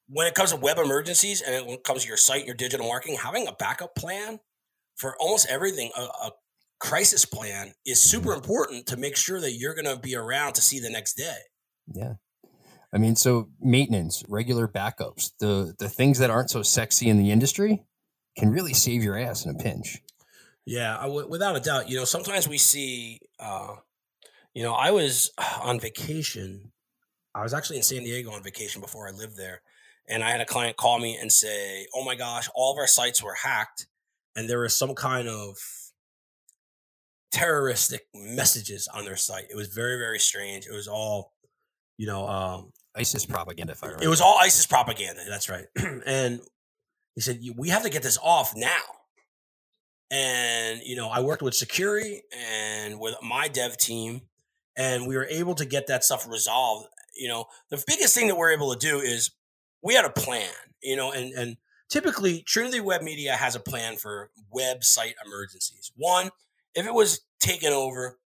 when 0.09 0.27
it 0.27 0.35
comes 0.35 0.51
to 0.51 0.57
web 0.57 0.79
emergencies 0.79 1.41
and 1.41 1.65
when 1.65 1.77
it 1.77 1.85
comes 1.85 2.03
to 2.03 2.09
your 2.09 2.19
site, 2.19 2.45
your 2.45 2.55
digital 2.55 2.87
marketing, 2.87 3.17
having 3.17 3.47
a 3.49 3.53
backup 3.53 3.95
plan 3.95 4.41
for 4.97 5.17
almost 5.19 5.49
everything, 5.49 5.91
a, 5.97 6.03
a 6.03 6.31
crisis 6.81 7.25
plan 7.25 7.73
is 7.87 8.03
super 8.03 8.35
important 8.35 8.87
to 8.89 8.97
make 8.99 9.17
sure 9.17 9.41
that 9.41 9.53
you're 9.53 9.75
going 9.75 9.87
to 9.87 9.99
be 9.99 10.15
around 10.15 10.53
to 10.53 10.61
see 10.61 10.81
the 10.81 10.91
next 10.91 11.15
day. 11.15 11.39
Yeah. 11.95 12.15
I 12.93 12.99
mean, 12.99 13.17
so 13.17 13.49
maintenance, 13.59 14.23
regular 14.29 14.69
backups, 14.69 15.31
the 15.41 15.75
the 15.79 15.89
things 15.89 16.19
that 16.19 16.29
aren't 16.29 16.51
so 16.51 16.63
sexy 16.63 17.09
in 17.09 17.17
the 17.17 17.31
industry 17.31 17.85
can 18.37 18.51
really 18.51 18.75
save 18.75 19.03
your 19.03 19.17
ass 19.17 19.47
in 19.47 19.55
a 19.55 19.59
pinch. 19.59 20.03
Yeah, 20.65 20.97
I 20.97 21.05
w- 21.05 21.29
without 21.29 21.57
a 21.57 21.61
doubt. 21.61 21.89
You 21.89 21.97
know, 21.97 22.05
sometimes 22.05 22.49
we 22.49 22.59
see, 22.59 23.21
uh, 23.41 23.77
you 24.55 24.63
know, 24.63 24.73
I 24.73 24.91
was 24.91 25.31
on 25.63 25.81
vacation. 25.81 26.73
I 27.35 27.43
was 27.43 27.55
actually 27.55 27.79
in 27.79 27.83
San 27.83 28.03
Diego 28.03 28.31
on 28.31 28.43
vacation 28.43 28.81
before 28.81 29.09
I 29.09 29.11
lived 29.11 29.37
there. 29.37 29.63
And 30.09 30.23
I 30.23 30.31
had 30.31 30.41
a 30.41 30.45
client 30.45 30.77
call 30.77 30.99
me 30.99 31.17
and 31.17 31.31
say, 31.33 31.87
oh 31.95 32.05
my 32.05 32.15
gosh, 32.15 32.49
all 32.55 32.73
of 32.73 32.79
our 32.79 32.87
sites 32.87 33.23
were 33.23 33.35
hacked. 33.35 33.87
And 34.37 34.49
there 34.49 34.61
was 34.61 34.77
some 34.77 34.95
kind 34.95 35.29
of 35.29 35.57
terroristic 37.31 38.03
messages 38.15 38.89
on 38.93 39.05
their 39.05 39.17
site. 39.17 39.45
It 39.51 39.57
was 39.57 39.69
very, 39.69 39.99
very 39.99 40.19
strange. 40.19 40.67
It 40.67 40.73
was 40.73 40.89
all, 40.89 41.33
you 41.97 42.07
know, 42.07 42.27
um, 42.29 42.73
ISIS 42.97 43.25
propaganda. 43.25 43.73
If 43.73 43.83
I 43.83 43.87
remember. 43.87 44.05
It 44.05 44.09
was 44.09 44.21
all 44.21 44.39
ISIS 44.41 44.67
propaganda. 44.67 45.23
That's 45.29 45.49
right. 45.49 45.65
and 46.07 46.41
he 47.15 47.21
said, 47.21 47.41
we 47.57 47.69
have 47.71 47.85
to 47.85 47.91
get 47.91 48.03
this 48.03 48.19
off 48.23 48.55
now 48.57 48.81
and 50.13 50.83
you 50.85 50.95
know, 50.95 51.09
I 51.09 51.21
worked 51.21 51.43
with 51.43 51.55
security 51.55 52.23
and 52.39 53.01
with 53.01 53.15
my 53.23 53.49
dev 53.49 53.79
team, 53.79 54.21
and 54.77 55.07
we 55.07 55.17
were 55.17 55.27
able 55.27 55.55
to 55.55 55.65
get 55.65 55.87
that 55.87 56.05
stuff 56.05 56.29
resolved. 56.29 56.87
You 57.17 57.29
know, 57.29 57.47
the 57.71 57.83
biggest 57.87 58.15
thing 58.15 58.29
that 58.29 58.37
we're 58.37 58.53
able 58.53 58.75
to 58.75 58.79
do 58.79 59.01
is 59.01 59.31
we 59.83 59.95
had 59.95 60.05
a 60.05 60.11
plan. 60.11 60.51
You 60.83 60.97
know, 60.97 61.13
and 61.13 61.33
and 61.33 61.57
typically 61.89 62.43
Trinity 62.43 62.81
Web 62.81 63.03
Media 63.03 63.33
has 63.33 63.57
a 63.57 63.61
plan 63.61 63.97
for 63.97 64.31
website 64.55 65.15
emergencies. 65.25 65.91
One, 65.97 66.29
if 66.75 66.87
it 66.87 66.93
was 66.93 67.23
taken 67.41 67.73
over, 67.73 68.19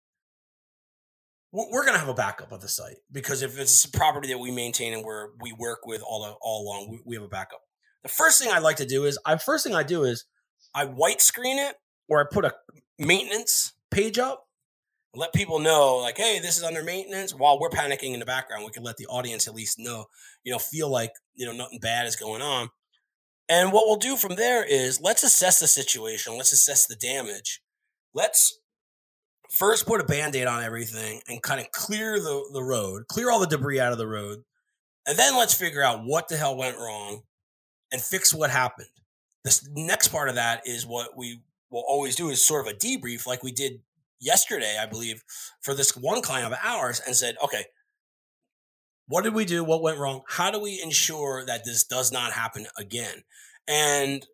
we're 1.52 1.82
going 1.82 1.94
to 1.94 2.00
have 2.00 2.08
a 2.08 2.14
backup 2.14 2.50
of 2.50 2.60
the 2.60 2.68
site 2.68 2.96
because 3.12 3.42
if 3.42 3.58
it's 3.58 3.84
a 3.84 3.90
property 3.90 4.28
that 4.28 4.38
we 4.38 4.50
maintain 4.50 4.92
and 4.92 5.04
where 5.04 5.30
we 5.40 5.52
work 5.52 5.86
with 5.86 6.02
all 6.02 6.36
all 6.42 6.62
along, 6.62 6.90
we, 6.90 7.00
we 7.04 7.14
have 7.14 7.24
a 7.24 7.28
backup. 7.28 7.60
The 8.02 8.08
first 8.08 8.42
thing 8.42 8.52
I 8.52 8.58
like 8.58 8.76
to 8.76 8.86
do 8.86 9.04
is 9.04 9.18
I 9.24 9.36
first 9.36 9.64
thing 9.64 9.74
I 9.74 9.84
do 9.84 10.02
is 10.02 10.24
I 10.76 10.84
white 10.84 11.22
screen 11.22 11.58
it 11.58 11.74
or 12.06 12.20
I 12.20 12.24
put 12.30 12.44
a 12.44 12.54
maintenance 12.98 13.72
page 13.90 14.18
up, 14.18 14.46
let 15.14 15.32
people 15.32 15.58
know 15.58 15.96
like, 15.96 16.18
hey, 16.18 16.38
this 16.38 16.58
is 16.58 16.62
under 16.62 16.84
maintenance. 16.84 17.34
While 17.34 17.58
we're 17.58 17.70
panicking 17.70 18.12
in 18.12 18.20
the 18.20 18.26
background, 18.26 18.64
we 18.66 18.70
can 18.70 18.82
let 18.82 18.98
the 18.98 19.06
audience 19.06 19.48
at 19.48 19.54
least 19.54 19.78
know, 19.78 20.04
you 20.44 20.52
know, 20.52 20.58
feel 20.58 20.90
like 20.90 21.12
you 21.34 21.46
know 21.46 21.52
nothing 21.52 21.78
bad 21.80 22.06
is 22.06 22.14
going 22.14 22.42
on. 22.42 22.68
And 23.48 23.72
what 23.72 23.86
we'll 23.86 23.96
do 23.96 24.16
from 24.16 24.36
there 24.36 24.64
is 24.64 25.00
let's 25.00 25.22
assess 25.22 25.60
the 25.60 25.66
situation, 25.66 26.36
let's 26.36 26.52
assess 26.52 26.86
the 26.86 26.96
damage, 26.96 27.62
let's 28.12 28.58
first 29.50 29.86
put 29.86 30.00
a 30.00 30.04
band-aid 30.04 30.46
on 30.46 30.62
everything 30.62 31.20
and 31.28 31.42
kind 31.42 31.60
of 31.60 31.70
clear 31.72 32.18
the, 32.18 32.50
the 32.52 32.62
road 32.62 33.04
clear 33.08 33.30
all 33.30 33.38
the 33.38 33.46
debris 33.46 33.78
out 33.78 33.92
of 33.92 33.98
the 33.98 34.06
road 34.06 34.40
and 35.06 35.16
then 35.16 35.36
let's 35.36 35.54
figure 35.54 35.82
out 35.82 36.04
what 36.04 36.26
the 36.26 36.36
hell 36.36 36.56
went 36.56 36.76
wrong 36.76 37.22
and 37.92 38.02
fix 38.02 38.34
what 38.34 38.50
happened 38.50 38.88
the 39.46 39.68
next 39.74 40.08
part 40.08 40.28
of 40.28 40.34
that 40.34 40.66
is 40.66 40.86
what 40.86 41.16
we 41.16 41.40
will 41.70 41.84
always 41.86 42.16
do 42.16 42.28
is 42.28 42.44
sort 42.44 42.66
of 42.66 42.72
a 42.72 42.76
debrief 42.76 43.26
like 43.26 43.42
we 43.42 43.52
did 43.52 43.80
yesterday 44.20 44.78
i 44.80 44.86
believe 44.86 45.22
for 45.60 45.74
this 45.74 45.96
one 45.96 46.22
client 46.22 46.52
of 46.52 46.58
ours 46.62 47.00
and 47.06 47.14
said 47.14 47.36
okay 47.42 47.64
what 49.08 49.22
did 49.22 49.34
we 49.34 49.44
do? 49.44 49.62
What 49.62 49.82
went 49.82 49.98
wrong? 49.98 50.22
How 50.26 50.50
do 50.50 50.58
we 50.58 50.82
ensure 50.82 51.46
that 51.46 51.64
this 51.64 51.84
does 51.84 52.10
not 52.10 52.32
happen 52.32 52.66
again? 52.76 53.22
And 53.68 54.26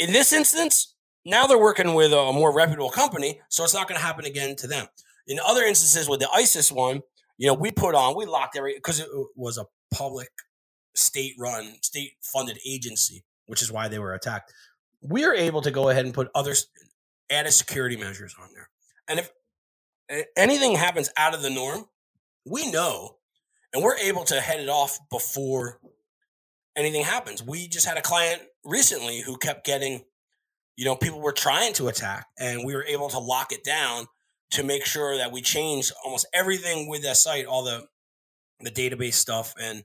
in 0.00 0.12
this 0.12 0.32
instance 0.32 0.96
now 1.26 1.46
they're 1.46 1.58
working 1.58 1.92
with 1.94 2.12
a 2.12 2.32
more 2.32 2.54
reputable 2.54 2.88
company, 2.88 3.40
so 3.48 3.64
it's 3.64 3.74
not 3.74 3.88
going 3.88 3.98
to 3.98 4.06
happen 4.06 4.24
again 4.24 4.54
to 4.56 4.68
them. 4.68 4.86
In 5.26 5.40
other 5.44 5.64
instances, 5.64 6.08
with 6.08 6.20
the 6.20 6.30
ISIS 6.30 6.70
one, 6.70 7.02
you 7.36 7.48
know, 7.48 7.54
we 7.54 7.72
put 7.72 7.96
on, 7.96 8.16
we 8.16 8.24
locked 8.24 8.56
every 8.56 8.74
because 8.74 9.00
it 9.00 9.08
was 9.34 9.58
a 9.58 9.66
public, 9.92 10.30
state-run, 10.94 11.78
state-funded 11.82 12.58
agency, 12.64 13.24
which 13.46 13.62
is 13.62 13.72
why 13.72 13.88
they 13.88 13.98
were 13.98 14.14
attacked. 14.14 14.52
We 15.00 15.24
are 15.24 15.34
able 15.34 15.62
to 15.62 15.70
go 15.70 15.88
ahead 15.88 16.04
and 16.04 16.14
put 16.14 16.30
other 16.34 16.54
added 17.30 17.52
security 17.52 17.96
measures 17.96 18.34
on 18.40 18.48
there, 18.54 18.68
and 19.08 19.18
if 19.18 19.30
anything 20.36 20.74
happens 20.74 21.10
out 21.16 21.34
of 21.34 21.42
the 21.42 21.50
norm, 21.50 21.86
we 22.44 22.70
know, 22.70 23.16
and 23.72 23.82
we're 23.82 23.96
able 23.96 24.24
to 24.24 24.40
head 24.40 24.60
it 24.60 24.68
off 24.68 24.98
before 25.10 25.80
anything 26.76 27.02
happens. 27.02 27.42
We 27.42 27.68
just 27.68 27.86
had 27.86 27.98
a 27.98 28.02
client 28.02 28.42
recently 28.64 29.20
who 29.20 29.36
kept 29.36 29.64
getting 29.64 30.04
you 30.76 30.84
know, 30.84 30.94
people 30.94 31.20
were 31.20 31.32
trying 31.32 31.72
to 31.74 31.88
attack, 31.88 32.26
and 32.38 32.64
we 32.64 32.74
were 32.74 32.84
able 32.84 33.08
to 33.08 33.18
lock 33.18 33.50
it 33.50 33.64
down 33.64 34.06
to 34.50 34.62
make 34.62 34.84
sure 34.84 35.16
that 35.16 35.32
we 35.32 35.40
changed 35.40 35.92
almost 36.04 36.26
everything 36.32 36.88
with 36.88 37.02
that 37.02 37.16
site, 37.16 37.46
all 37.46 37.64
the 37.64 37.86
the 38.60 38.70
database 38.70 39.14
stuff 39.14 39.52
and 39.60 39.84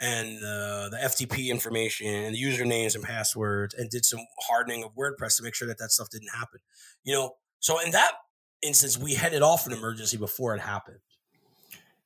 and 0.00 0.38
uh, 0.38 0.88
the 0.90 0.98
FTP 1.02 1.48
information 1.48 2.06
and 2.06 2.34
the 2.34 2.42
usernames 2.42 2.94
and 2.94 3.02
passwords, 3.02 3.74
and 3.74 3.90
did 3.90 4.04
some 4.04 4.20
hardening 4.48 4.84
of 4.84 4.94
WordPress 4.94 5.36
to 5.38 5.42
make 5.42 5.54
sure 5.54 5.68
that 5.68 5.78
that 5.78 5.90
stuff 5.90 6.08
didn't 6.10 6.30
happen. 6.34 6.60
You 7.04 7.14
know, 7.14 7.34
so 7.60 7.80
in 7.80 7.90
that 7.92 8.12
instance, 8.62 8.98
we 8.98 9.14
headed 9.14 9.42
off 9.42 9.66
an 9.66 9.72
emergency 9.72 10.16
before 10.16 10.54
it 10.54 10.60
happened. 10.60 10.98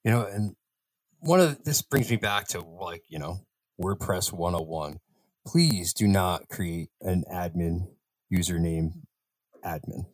You 0.05 0.11
know, 0.11 0.27
and 0.27 0.57
one 1.21 1.41
of 1.41 1.63
this 1.65 1.83
brings 1.83 2.11
me 2.11 2.17
back 2.17 2.49
to 2.49 2.61
like 2.61 3.05
you 3.09 3.19
know 3.19 3.41
WordPress 3.81 4.33
101. 4.33 4.99
Please 5.47 5.93
do 5.93 6.07
not 6.07 6.49
create 6.49 6.89
an 7.01 7.25
admin 7.33 7.89
username 8.33 8.93
admin. 9.65 10.07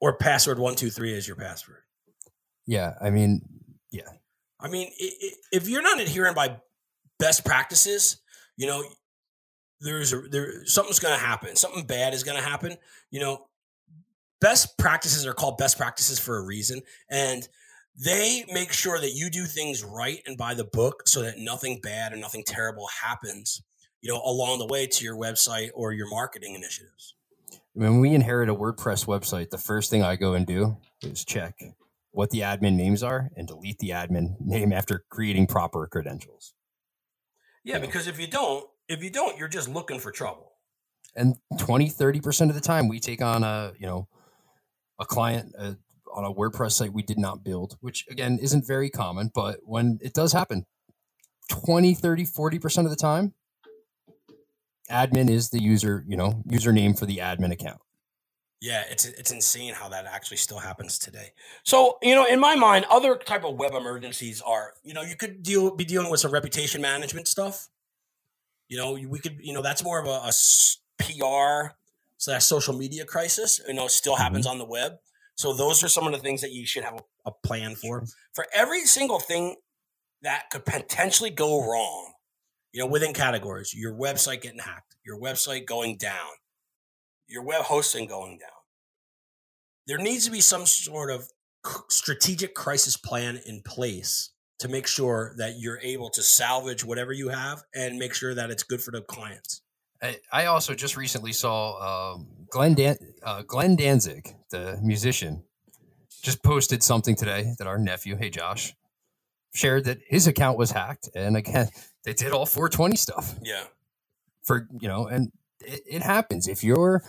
Or 0.00 0.16
password 0.16 0.58
one 0.58 0.74
two 0.74 0.90
three 0.90 1.12
is 1.12 1.26
your 1.26 1.36
password. 1.36 1.78
Yeah, 2.66 2.94
I 3.00 3.10
mean, 3.10 3.40
yeah. 3.90 4.02
I 4.60 4.68
mean, 4.68 4.88
it, 4.98 5.14
it, 5.20 5.34
if 5.52 5.68
you're 5.68 5.82
not 5.82 6.00
adhering 6.00 6.34
by 6.34 6.56
best 7.18 7.44
practices, 7.44 8.18
you 8.56 8.66
know, 8.66 8.84
there's 9.80 10.12
a, 10.12 10.22
there 10.30 10.64
something's 10.66 10.98
going 10.98 11.16
to 11.16 11.24
happen. 11.24 11.56
Something 11.56 11.86
bad 11.86 12.14
is 12.14 12.24
going 12.24 12.36
to 12.36 12.46
happen. 12.46 12.76
You 13.10 13.20
know, 13.20 13.46
best 14.40 14.76
practices 14.78 15.26
are 15.26 15.34
called 15.34 15.58
best 15.58 15.76
practices 15.76 16.18
for 16.18 16.38
a 16.38 16.44
reason, 16.44 16.82
and 17.10 17.48
they 17.96 18.44
make 18.52 18.72
sure 18.72 18.98
that 18.98 19.12
you 19.12 19.30
do 19.30 19.44
things 19.44 19.84
right 19.84 20.20
and 20.26 20.36
by 20.36 20.54
the 20.54 20.64
book, 20.64 21.06
so 21.06 21.22
that 21.22 21.38
nothing 21.38 21.80
bad 21.82 22.12
and 22.12 22.20
nothing 22.20 22.42
terrible 22.44 22.88
happens 23.02 23.62
you 24.00 24.12
know, 24.12 24.20
along 24.24 24.58
the 24.58 24.66
way 24.66 24.86
to 24.86 25.04
your 25.04 25.16
website 25.16 25.70
or 25.74 25.92
your 25.92 26.08
marketing 26.08 26.54
initiatives. 26.54 27.14
When 27.72 28.00
we 28.00 28.14
inherit 28.14 28.48
a 28.48 28.54
WordPress 28.54 29.06
website, 29.06 29.50
the 29.50 29.58
first 29.58 29.90
thing 29.90 30.02
I 30.02 30.16
go 30.16 30.34
and 30.34 30.46
do 30.46 30.76
is 31.02 31.24
check 31.24 31.54
what 32.10 32.30
the 32.30 32.40
admin 32.40 32.74
names 32.74 33.02
are 33.02 33.30
and 33.36 33.46
delete 33.46 33.78
the 33.78 33.90
admin 33.90 34.40
name 34.40 34.72
after 34.72 35.04
creating 35.10 35.46
proper 35.46 35.86
credentials. 35.86 36.54
Yeah, 37.68 37.80
because 37.80 38.06
if 38.06 38.18
you 38.18 38.26
don't, 38.26 38.64
if 38.88 39.02
you 39.02 39.10
don't, 39.10 39.36
you're 39.36 39.46
just 39.46 39.68
looking 39.68 39.98
for 39.98 40.10
trouble. 40.10 40.52
And 41.14 41.36
20, 41.58 41.90
30% 41.90 42.48
of 42.48 42.54
the 42.54 42.62
time 42.62 42.88
we 42.88 42.98
take 42.98 43.20
on 43.20 43.44
a, 43.44 43.74
you 43.78 43.86
know, 43.86 44.08
a 44.98 45.04
client 45.04 45.54
uh, 45.58 45.74
on 46.10 46.24
a 46.24 46.32
WordPress 46.32 46.72
site 46.72 46.94
we 46.94 47.02
did 47.02 47.18
not 47.18 47.44
build, 47.44 47.76
which 47.82 48.06
again 48.08 48.38
isn't 48.40 48.66
very 48.66 48.88
common, 48.88 49.30
but 49.34 49.58
when 49.64 49.98
it 50.00 50.14
does 50.14 50.32
happen, 50.32 50.64
20, 51.50 51.92
30, 51.92 52.24
40% 52.24 52.84
of 52.84 52.90
the 52.90 52.96
time, 52.96 53.34
admin 54.90 55.28
is 55.28 55.50
the 55.50 55.60
user, 55.60 56.06
you 56.08 56.16
know, 56.16 56.42
username 56.48 56.98
for 56.98 57.04
the 57.04 57.18
admin 57.18 57.52
account. 57.52 57.80
Yeah, 58.60 58.82
it's 58.90 59.04
it's 59.04 59.30
insane 59.30 59.72
how 59.72 59.88
that 59.90 60.04
actually 60.06 60.38
still 60.38 60.58
happens 60.58 60.98
today. 60.98 61.30
So, 61.62 61.98
you 62.02 62.14
know, 62.14 62.26
in 62.26 62.40
my 62.40 62.56
mind, 62.56 62.86
other 62.90 63.16
type 63.16 63.44
of 63.44 63.54
web 63.54 63.72
emergencies 63.72 64.42
are, 64.44 64.74
you 64.82 64.94
know, 64.94 65.02
you 65.02 65.14
could 65.14 65.44
deal 65.44 65.74
be 65.76 65.84
dealing 65.84 66.10
with 66.10 66.20
some 66.20 66.32
reputation 66.32 66.82
management 66.82 67.28
stuff. 67.28 67.68
You 68.68 68.76
know, 68.76 68.98
we 69.08 69.20
could, 69.20 69.38
you 69.40 69.52
know, 69.52 69.62
that's 69.62 69.84
more 69.84 70.00
of 70.00 70.06
a, 70.06 70.28
a 70.28 70.32
PR 70.98 71.74
slash 72.16 72.44
social 72.44 72.76
media 72.76 73.04
crisis. 73.04 73.60
You 73.66 73.74
know, 73.74 73.86
still 73.86 74.16
happens 74.16 74.44
mm-hmm. 74.46 74.54
on 74.54 74.58
the 74.58 74.64
web. 74.64 74.94
So 75.36 75.52
those 75.52 75.84
are 75.84 75.88
some 75.88 76.06
of 76.06 76.12
the 76.12 76.18
things 76.18 76.40
that 76.40 76.50
you 76.50 76.66
should 76.66 76.82
have 76.82 76.94
a, 76.94 77.28
a 77.28 77.32
plan 77.46 77.76
for. 77.76 78.04
For 78.34 78.46
every 78.52 78.80
single 78.86 79.20
thing 79.20 79.54
that 80.22 80.50
could 80.50 80.64
potentially 80.64 81.30
go 81.30 81.64
wrong, 81.64 82.12
you 82.72 82.80
know, 82.80 82.86
within 82.86 83.14
categories, 83.14 83.72
your 83.72 83.94
website 83.94 84.42
getting 84.42 84.58
hacked, 84.58 84.96
your 85.06 85.20
website 85.20 85.64
going 85.64 85.96
down, 85.96 86.28
your 87.28 87.42
web 87.42 87.62
hosting 87.62 88.06
going 88.06 88.38
down. 88.38 88.48
There 89.86 89.98
needs 89.98 90.24
to 90.26 90.30
be 90.30 90.40
some 90.40 90.66
sort 90.66 91.10
of 91.10 91.28
strategic 91.88 92.54
crisis 92.54 92.96
plan 92.96 93.40
in 93.46 93.62
place 93.62 94.30
to 94.58 94.68
make 94.68 94.86
sure 94.86 95.34
that 95.38 95.54
you're 95.58 95.78
able 95.82 96.10
to 96.10 96.22
salvage 96.22 96.84
whatever 96.84 97.12
you 97.12 97.28
have 97.28 97.62
and 97.74 97.98
make 97.98 98.14
sure 98.14 98.34
that 98.34 98.50
it's 98.50 98.62
good 98.62 98.82
for 98.82 98.90
the 98.90 99.02
clients. 99.02 99.62
I, 100.02 100.18
I 100.32 100.46
also 100.46 100.74
just 100.74 100.96
recently 100.96 101.32
saw 101.32 102.14
um, 102.14 102.28
Glenn, 102.50 102.74
Dan- 102.74 102.98
uh, 103.22 103.42
Glenn 103.42 103.76
Danzig, 103.76 104.34
the 104.50 104.78
musician, 104.82 105.44
just 106.22 106.42
posted 106.42 106.82
something 106.82 107.14
today 107.14 107.54
that 107.58 107.66
our 107.66 107.78
nephew, 107.78 108.16
hey 108.16 108.30
Josh, 108.30 108.74
shared 109.54 109.84
that 109.84 109.98
his 110.06 110.26
account 110.26 110.58
was 110.58 110.70
hacked. 110.70 111.08
And 111.14 111.36
again, 111.36 111.68
they 112.04 112.12
did 112.12 112.32
all 112.32 112.46
420 112.46 112.96
stuff. 112.96 113.34
Yeah. 113.42 113.64
For, 114.44 114.66
you 114.80 114.88
know, 114.88 115.06
and 115.06 115.30
it, 115.60 115.82
it 115.86 116.02
happens. 116.02 116.48
If 116.48 116.62
you're, 116.62 117.02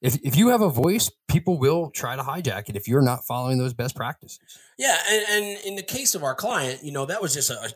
if, 0.00 0.16
if 0.22 0.36
you 0.36 0.48
have 0.48 0.62
a 0.62 0.70
voice, 0.70 1.10
people 1.28 1.58
will 1.58 1.90
try 1.90 2.16
to 2.16 2.22
hijack 2.22 2.68
it 2.68 2.76
if 2.76 2.88
you're 2.88 3.02
not 3.02 3.24
following 3.24 3.58
those 3.58 3.74
best 3.74 3.96
practices. 3.96 4.58
Yeah. 4.78 4.96
And, 5.10 5.24
and 5.30 5.64
in 5.66 5.76
the 5.76 5.82
case 5.82 6.14
of 6.14 6.24
our 6.24 6.34
client, 6.34 6.80
you 6.82 6.92
know, 6.92 7.06
that 7.06 7.20
was 7.20 7.34
just 7.34 7.50
a, 7.50 7.72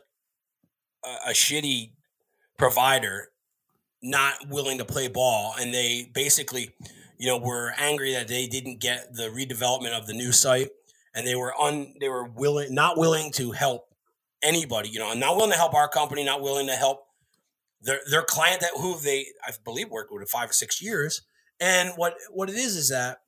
a, 1.05 1.31
a 1.31 1.33
shitty 1.33 1.93
provider 2.59 3.29
not 4.03 4.35
willing 4.49 4.79
to 4.79 4.85
play 4.85 5.09
ball. 5.09 5.55
And 5.59 5.73
they 5.73 6.11
basically, 6.15 6.71
you 7.19 7.27
know, 7.27 7.39
were 7.39 7.73
angry 7.79 8.13
that 8.13 8.29
they 8.29 8.47
didn't 8.47 8.81
get 8.81 9.15
the 9.15 9.29
redevelopment 9.29 9.99
of 9.99 10.07
the 10.07 10.15
new 10.15 10.33
site 10.33 10.71
and 11.15 11.27
they 11.27 11.35
were 11.35 11.55
un 11.61 11.95
they 12.01 12.09
were 12.09 12.25
willing 12.25 12.75
not 12.75 12.99
willing 12.99 13.31
to 13.33 13.53
help 13.53 13.87
anybody 14.43 14.89
you 14.89 14.99
know 14.99 15.13
not 15.15 15.37
willing 15.37 15.53
to 15.53 15.57
help 15.57 15.75
our 15.75 15.89
company 15.89 16.25
not 16.25 16.43
willing 16.43 16.67
to 16.67 16.75
help 16.75 17.04
their 17.85 18.01
their 18.11 18.23
client 18.23 18.61
that 18.61 18.71
who 18.77 18.99
they 19.01 19.27
i 19.47 19.51
believe 19.65 19.91
worked 19.91 20.13
with 20.13 20.29
five 20.29 20.51
or 20.51 20.55
six 20.55 20.83
years 20.83 21.23
and 21.61 21.91
what 21.97 22.15
what 22.31 22.51
it 22.51 22.57
is 22.57 22.77
is 22.77 22.89
that 22.89 23.19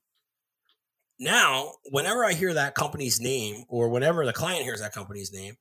now 1.19 1.73
whenever 1.91 2.25
i 2.25 2.33
hear 2.33 2.53
that 2.55 2.75
company's 2.75 3.21
name 3.21 3.65
or 3.69 3.89
whenever 3.89 4.25
the 4.25 4.33
client 4.33 4.63
hears 4.63 4.81
that 4.81 4.93
company's 4.93 5.33
name 5.33 5.57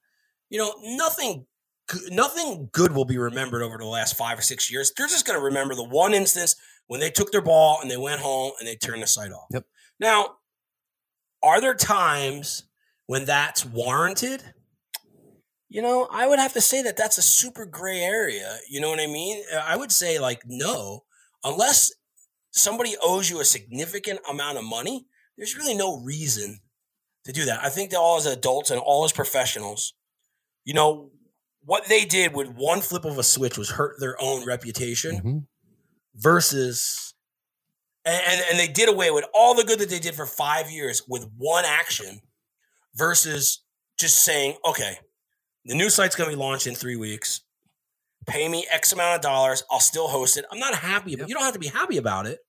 you 0.50 0.58
know 0.58 0.74
nothing 0.84 1.46
nothing 2.10 2.70
good 2.72 2.94
will 2.94 3.06
be 3.06 3.18
remembered 3.18 3.62
over 3.62 3.78
the 3.78 3.86
last 3.86 4.18
five 4.18 4.40
or 4.40 4.42
six 4.42 4.72
years. 4.72 4.92
They're 4.96 5.08
just 5.08 5.25
going 5.25 5.38
to 5.38 5.44
remember 5.46 5.75
the 5.75 5.84
one 5.84 6.14
instance 6.14 6.56
when 6.88 7.00
they 7.00 7.10
took 7.10 7.32
their 7.32 7.42
ball 7.42 7.80
and 7.82 7.90
they 7.90 7.98
went 7.98 8.22
home 8.22 8.54
and 8.60 8.68
they 8.68 8.75
turned 8.75 9.04
the 9.04 9.08
site 9.08 9.32
off. 9.32 9.48
Yep. 9.52 9.66
Now, 10.00 10.36
are 11.44 11.62
there 11.62 11.75
times 11.75 12.64
when 13.08 13.25
that's 13.25 13.66
warranted? 13.66 14.44
You 15.75 15.82
know, 15.82 16.08
I 16.10 16.25
would 16.25 16.39
have 16.39 16.53
to 16.53 16.62
say 16.62 16.82
that 16.84 16.96
that's 16.96 17.17
a 17.17 17.22
super 17.22 17.65
gray 17.65 18.00
area. 18.00 18.60
You 18.70 18.79
know 18.79 18.89
what 18.89 19.01
I 19.01 19.08
mean? 19.08 19.44
I 19.62 19.75
would 19.75 19.91
say, 19.91 20.20
like, 20.20 20.44
no, 20.46 21.03
unless 21.44 21.91
somebody 22.51 22.96
owes 23.03 23.29
you 23.29 23.41
a 23.41 23.46
significant 23.46 24.22
amount 24.29 24.58
of 24.58 24.63
money, 24.63 25.05
there's 25.36 25.58
really 25.58 25.75
no 25.75 26.00
reason 26.00 26.62
to 27.25 27.34
do 27.34 27.44
that. 27.44 27.62
I 27.62 27.67
think 27.67 27.89
that 27.89 28.00
all 28.00 28.15
as 28.15 28.25
adults 28.25 28.72
and 28.72 28.79
all 28.79 29.03
as 29.03 29.12
professionals, 29.12 29.94
you 30.63 30.74
know, 30.74 31.12
what 31.65 31.88
they 31.89 32.05
did 32.05 32.34
with 32.34 32.48
one 32.55 32.79
flip 32.79 33.03
of 33.03 33.17
a 33.17 33.24
switch 33.24 33.58
was 33.58 33.72
hurt 33.72 34.00
their 34.00 34.15
own 34.22 34.46
reputation 34.46 35.17
Mm-hmm. 35.17 35.38
versus 36.15 37.15
and, 38.05 38.24
and 38.25 38.41
and 38.50 38.60
they 38.60 38.70
did 38.72 38.88
away 38.88 39.12
with 39.12 39.25
all 39.34 39.55
the 39.55 39.65
good 39.65 39.79
that 39.79 39.89
they 39.89 40.00
did 40.00 40.15
for 40.15 40.25
five 40.25 40.72
years 40.72 41.03
with 41.05 41.27
one 41.36 41.65
action 41.65 42.22
versus 42.96 43.62
just 44.00 44.24
saying, 44.24 44.55
okay, 44.65 45.00
the 45.66 45.76
new 45.76 45.90
site's 45.90 46.16
gonna 46.16 46.30
be 46.30 46.36
launched 46.36 46.68
in 46.68 46.76
three 46.76 46.96
weeks. 46.96 47.42
Pay 48.28 48.48
me 48.48 48.66
X 48.72 48.92
amount 48.94 49.16
of 49.18 49.22
dollars. 49.22 49.64
I'll 49.70 49.80
still 49.80 50.08
host 50.08 50.38
it. 50.38 50.46
I'm 50.52 50.60
not 50.60 50.76
happy, 50.76 51.12
but 51.12 51.22
Yep. 51.22 51.30
you 51.30 51.36
don't 51.36 51.44
have 51.44 51.54
to 51.54 51.60
be 51.60 51.68
happy 51.68 51.98
about 51.98 52.26
it. 52.26 52.40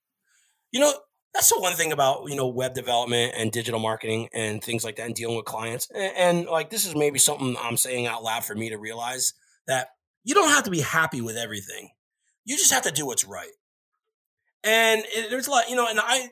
You 0.71 0.79
know, 0.79 0.93
that's 1.33 1.49
the 1.49 1.59
one 1.59 1.73
thing 1.73 1.91
about 1.91 2.27
you 2.29 2.35
know 2.35 2.47
web 2.47 2.73
development 2.73 3.33
and 3.37 3.51
digital 3.51 3.79
marketing 3.79 4.27
and 4.33 4.63
things 4.63 4.83
like 4.83 4.95
that 4.95 5.05
and 5.05 5.13
dealing 5.13 5.35
with 5.35 5.45
clients 5.45 5.87
and, 5.93 6.13
and 6.17 6.45
like 6.47 6.71
this 6.71 6.83
is 6.85 6.95
maybe 6.95 7.19
something 7.19 7.55
i'm 7.61 7.77
saying 7.77 8.07
out 8.07 8.23
loud 8.23 8.43
for 8.43 8.55
me 8.55 8.69
to 8.69 8.77
realize 8.77 9.33
that 9.67 9.89
you 10.23 10.33
don't 10.33 10.49
have 10.49 10.63
to 10.63 10.71
be 10.71 10.81
happy 10.81 11.21
with 11.21 11.37
everything 11.37 11.91
you 12.45 12.57
just 12.57 12.73
have 12.73 12.81
to 12.81 12.91
do 12.91 13.05
what's 13.05 13.23
right 13.23 13.51
and 14.63 15.03
it, 15.09 15.29
there's 15.29 15.45
a 15.45 15.51
lot 15.51 15.69
you 15.69 15.75
know 15.75 15.87
and 15.87 15.99
i, 15.99 16.29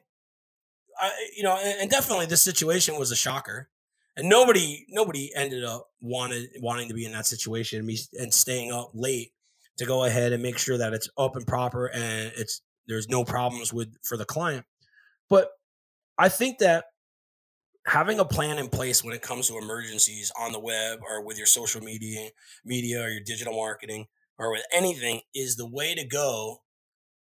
I 1.00 1.12
you 1.38 1.44
know 1.44 1.56
and, 1.56 1.82
and 1.82 1.92
definitely 1.92 2.26
this 2.26 2.42
situation 2.42 2.98
was 2.98 3.12
a 3.12 3.16
shocker 3.16 3.70
and 4.18 4.30
nobody 4.30 4.86
nobody 4.90 5.32
ended 5.36 5.64
up 5.64 5.88
wanted 6.02 6.50
wanting 6.62 6.88
to 6.88 6.94
be 6.94 7.06
in 7.06 7.12
that 7.12 7.26
situation 7.26 7.80
and 7.80 7.88
me 7.88 7.98
and 8.14 8.34
staying 8.34 8.72
up 8.72 8.92
late 8.94 9.32
to 9.78 9.86
go 9.86 10.06
ahead 10.06 10.32
and 10.34 10.42
make 10.42 10.58
sure 10.58 10.78
that 10.78 10.94
it's 10.94 11.10
up 11.18 11.36
and 11.36 11.48
proper 11.48 11.88
and 11.88 12.32
it's 12.36 12.62
there's 12.88 13.10
no 13.10 13.24
problems 13.24 13.74
with 13.74 13.96
for 14.04 14.18
the 14.18 14.26
client 14.26 14.66
but 15.30 15.50
I 16.18 16.30
think 16.30 16.60
that 16.60 16.86
having 17.86 18.20
a 18.20 18.26
plan 18.26 18.58
in 18.58 18.70
place 18.70 19.04
when 19.04 19.14
it 19.14 19.22
comes 19.22 19.48
to 19.48 19.58
emergencies 19.58 20.32
on 20.40 20.52
the 20.52 20.60
web 20.60 21.00
or 21.08 21.24
with 21.24 21.38
your 21.38 21.48
social 21.48 21.82
media, 21.82 22.30
media 22.64 23.04
or 23.04 23.10
your 23.10 23.22
digital 23.24 23.54
marketing 23.54 24.08
or 24.40 24.52
with 24.52 24.64
anything 24.74 25.22
is 25.34 25.56
the 25.56 25.68
way 25.68 25.94
to 25.94 26.06
go 26.06 26.62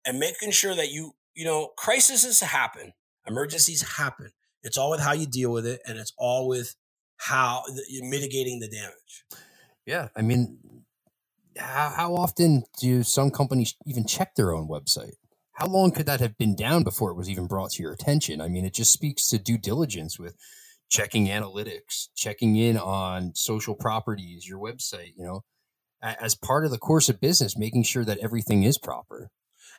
and 0.06 0.18
making 0.18 0.50
sure 0.50 0.74
that 0.74 0.90
you, 0.90 1.12
you 1.34 1.44
know, 1.44 1.70
crises 1.76 2.40
happen, 2.40 2.92
emergencies 3.26 3.96
happen. 3.96 4.32
It's 4.62 4.76
all 4.76 4.90
with 4.90 5.00
how 5.00 5.12
you 5.12 5.26
deal 5.26 5.52
with 5.52 5.66
it 5.66 5.80
and 5.86 5.98
it's 5.98 6.12
all 6.18 6.48
with 6.48 6.74
how 7.16 7.62
you're 7.88 8.08
mitigating 8.08 8.60
the 8.60 8.68
damage. 8.68 9.24
Yeah, 9.86 10.08
I 10.16 10.22
mean, 10.22 10.58
how, 11.56 11.90
how 11.90 12.14
often 12.14 12.64
do 12.78 13.02
some 13.02 13.30
companies 13.30 13.74
even 13.86 14.06
check 14.06 14.34
their 14.34 14.52
own 14.52 14.68
website? 14.68 15.14
How 15.52 15.66
long 15.66 15.90
could 15.90 16.06
that 16.06 16.20
have 16.20 16.38
been 16.38 16.54
down 16.54 16.84
before 16.84 17.10
it 17.10 17.16
was 17.16 17.28
even 17.28 17.46
brought 17.46 17.72
to 17.72 17.82
your 17.82 17.92
attention? 17.92 18.40
I 18.40 18.48
mean, 18.48 18.64
it 18.64 18.72
just 18.72 18.92
speaks 18.92 19.28
to 19.28 19.38
due 19.38 19.58
diligence 19.58 20.18
with 20.18 20.36
checking 20.88 21.26
analytics, 21.26 22.08
checking 22.16 22.56
in 22.56 22.78
on 22.78 23.34
social 23.34 23.74
properties, 23.74 24.48
your 24.48 24.58
website, 24.58 25.12
you 25.16 25.24
know, 25.24 25.42
as 26.02 26.34
part 26.34 26.64
of 26.64 26.70
the 26.70 26.78
course 26.78 27.08
of 27.08 27.20
business, 27.20 27.58
making 27.58 27.82
sure 27.82 28.04
that 28.04 28.18
everything 28.18 28.62
is 28.62 28.78
proper. 28.78 29.30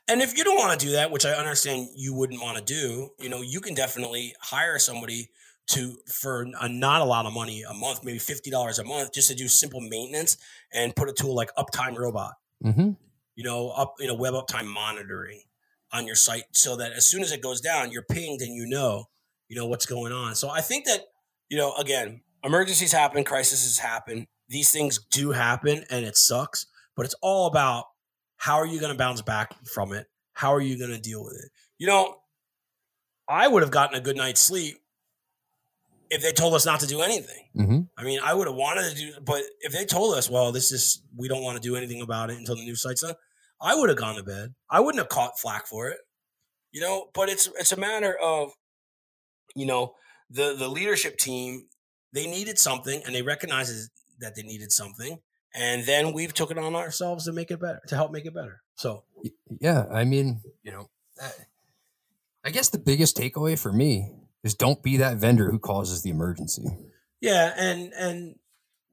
And 0.08 0.22
if 0.22 0.38
you 0.38 0.43
don't 0.43 0.58
want 0.58 0.77
to 0.79 0.86
do 0.86 0.91
that, 0.93 1.12
which 1.12 1.25
I 1.25 1.31
understand 1.31 1.89
you 1.96 2.13
wouldn't 2.13 2.41
want 2.41 2.58
to 2.58 2.63
do, 2.63 3.12
you 3.20 3.29
know, 3.29 3.41
you 3.41 3.62
can 3.62 3.74
definitely 3.74 4.34
hire 4.41 4.77
somebody 4.79 5.29
to 5.67 5.98
for 6.12 6.48
a, 6.60 6.67
not 6.67 7.01
a 7.01 7.05
lot 7.05 7.25
of 7.25 7.34
money 7.34 7.63
a 7.63 7.74
month, 7.74 8.03
maybe 8.03 8.20
fifty 8.20 8.50
dollars 8.50 8.79
a 8.79 8.84
month, 8.84 9.13
just 9.13 9.29
to 9.29 9.36
do 9.36 9.48
simple 9.48 9.79
maintenance 9.79 10.38
and 10.74 10.96
put 10.96 11.08
a 11.08 11.13
tool 11.13 11.36
like 11.36 11.50
Uptime 11.55 11.98
Robot, 11.98 12.34
Mm-hmm. 12.63 12.91
you 13.36 13.43
know, 13.43 13.69
up 13.69 13.93
you 13.99 14.08
know 14.08 14.15
web 14.15 14.34
uptime 14.34 14.65
monitoring 14.65 15.41
on 15.93 16.06
your 16.08 16.15
site, 16.15 16.43
so 16.52 16.76
that 16.78 16.91
as 16.93 17.08
soon 17.08 17.21
as 17.21 17.32
it 17.32 17.41
goes 17.41 17.62
down, 17.62 17.91
you're 17.91 18.02
pinged 18.04 18.41
and 18.41 18.56
you 18.56 18.65
know, 18.65 19.06
you 19.47 19.56
know 19.56 19.67
what's 19.67 19.86
going 19.86 20.12
on. 20.12 20.36
So 20.36 20.49
I 20.49 20.62
think 20.62 20.86
that 20.86 21.02
you 21.49 21.58
know, 21.58 21.73
again, 21.76 22.21
emergencies 22.43 22.91
happen, 22.91 23.23
crises 23.23 23.78
happen, 23.80 24.28
these 24.49 24.71
things 24.71 24.99
do 25.12 25.32
happen, 25.32 25.86
and 25.89 26.06
it 26.06 26.17
sucks. 26.17 26.65
But 26.95 27.06
it's 27.06 27.15
all 27.21 27.47
about 27.47 27.86
how 28.41 28.56
are 28.56 28.65
you 28.65 28.80
going 28.80 28.91
to 28.91 28.97
bounce 28.97 29.21
back 29.21 29.54
from 29.67 29.93
it? 29.93 30.08
How 30.34 30.51
are 30.51 30.60
you 30.60 30.75
going 30.75 30.89
to 30.89 30.99
deal 30.99 31.23
with 31.23 31.36
it? 31.36 31.51
You 31.77 31.86
know, 31.86 32.15
I 33.30 33.47
would 33.47 33.62
have 33.62 33.69
gotten 33.69 33.95
a 33.95 34.01
good 34.01 34.17
night's 34.17 34.41
sleep 34.41 34.77
if 36.10 36.23
they 36.23 36.32
told 36.32 36.56
us 36.56 36.65
not 36.65 36.80
to 36.80 36.88
do 36.88 37.01
anything. 37.01 37.49
Mm-hmm. 37.56 37.80
I 37.95 38.04
mean, 38.04 38.19
I 38.23 38.34
would 38.34 38.47
have 38.47 38.56
wanted 38.56 38.89
to 38.89 38.95
do, 38.95 39.12
but 39.23 39.43
if 39.60 39.73
they 39.73 39.86
told 39.86 40.17
us, 40.17 40.27
well, 40.27 40.51
this 40.51 40.71
is, 40.71 41.04
we 41.15 41.27
don't 41.27 41.43
want 41.43 41.62
to 41.62 41.62
do 41.62 41.75
anything 41.75 42.01
about 42.01 42.32
it 42.32 42.38
until 42.39 42.56
the 42.56 42.63
new 42.63 42.75
site's 42.75 43.01
done, 43.01 43.13
I 43.62 43.75
would 43.75 43.89
have 43.89 43.99
gone 43.99 44.15
to 44.15 44.23
bed. 44.23 44.56
I 44.71 44.80
wouldn't 44.80 44.99
have 44.99 45.10
caught 45.10 45.38
flack 45.39 45.67
for 45.67 45.89
it, 45.89 45.99
you 46.71 46.82
know, 46.82 47.10
but 47.13 47.30
it's, 47.30 47.47
it's 47.60 47.71
a 47.71 47.80
matter 47.80 48.17
of, 48.19 48.49
you 49.56 49.67
know, 49.67 49.93
the, 50.32 50.56
the 50.58 50.67
leadership 50.67 51.17
team, 51.17 51.67
they 52.12 52.25
needed 52.25 52.58
something 52.58 53.04
and 53.06 53.13
they 53.13 53.21
recognized 53.21 53.91
that 54.19 54.36
they 54.36 54.41
needed 54.41 54.71
something. 54.71 55.19
And 55.54 55.86
then 55.86 56.14
we've 56.14 56.34
took 56.34 56.50
it 56.52 56.58
on 56.58 56.76
ourselves 56.76 57.26
to 57.26 57.34
make 57.34 57.52
it 57.52 57.60
better, 57.60 57.82
to 57.88 57.96
help 57.96 58.12
make 58.12 58.26
it 58.26 58.34
better. 58.34 58.62
So, 58.76 59.04
Yeah, 59.60 59.86
I 59.92 60.06
mean, 60.06 60.42
you 60.64 60.72
know, 60.72 60.90
I- 62.44 62.50
guess 62.52 62.70
the 62.70 62.78
biggest 62.80 63.18
takeaway 63.18 63.58
for 63.60 63.72
me 63.72 64.14
is 64.44 64.56
don't 64.56 64.82
be 64.82 64.98
that 64.98 65.18
vendor 65.18 65.52
who 65.52 65.60
causes 65.60 66.02
the 66.04 66.10
emergency. 66.10 66.64
Yeah, 67.20 67.54
and 67.56 67.94
and 67.94 68.36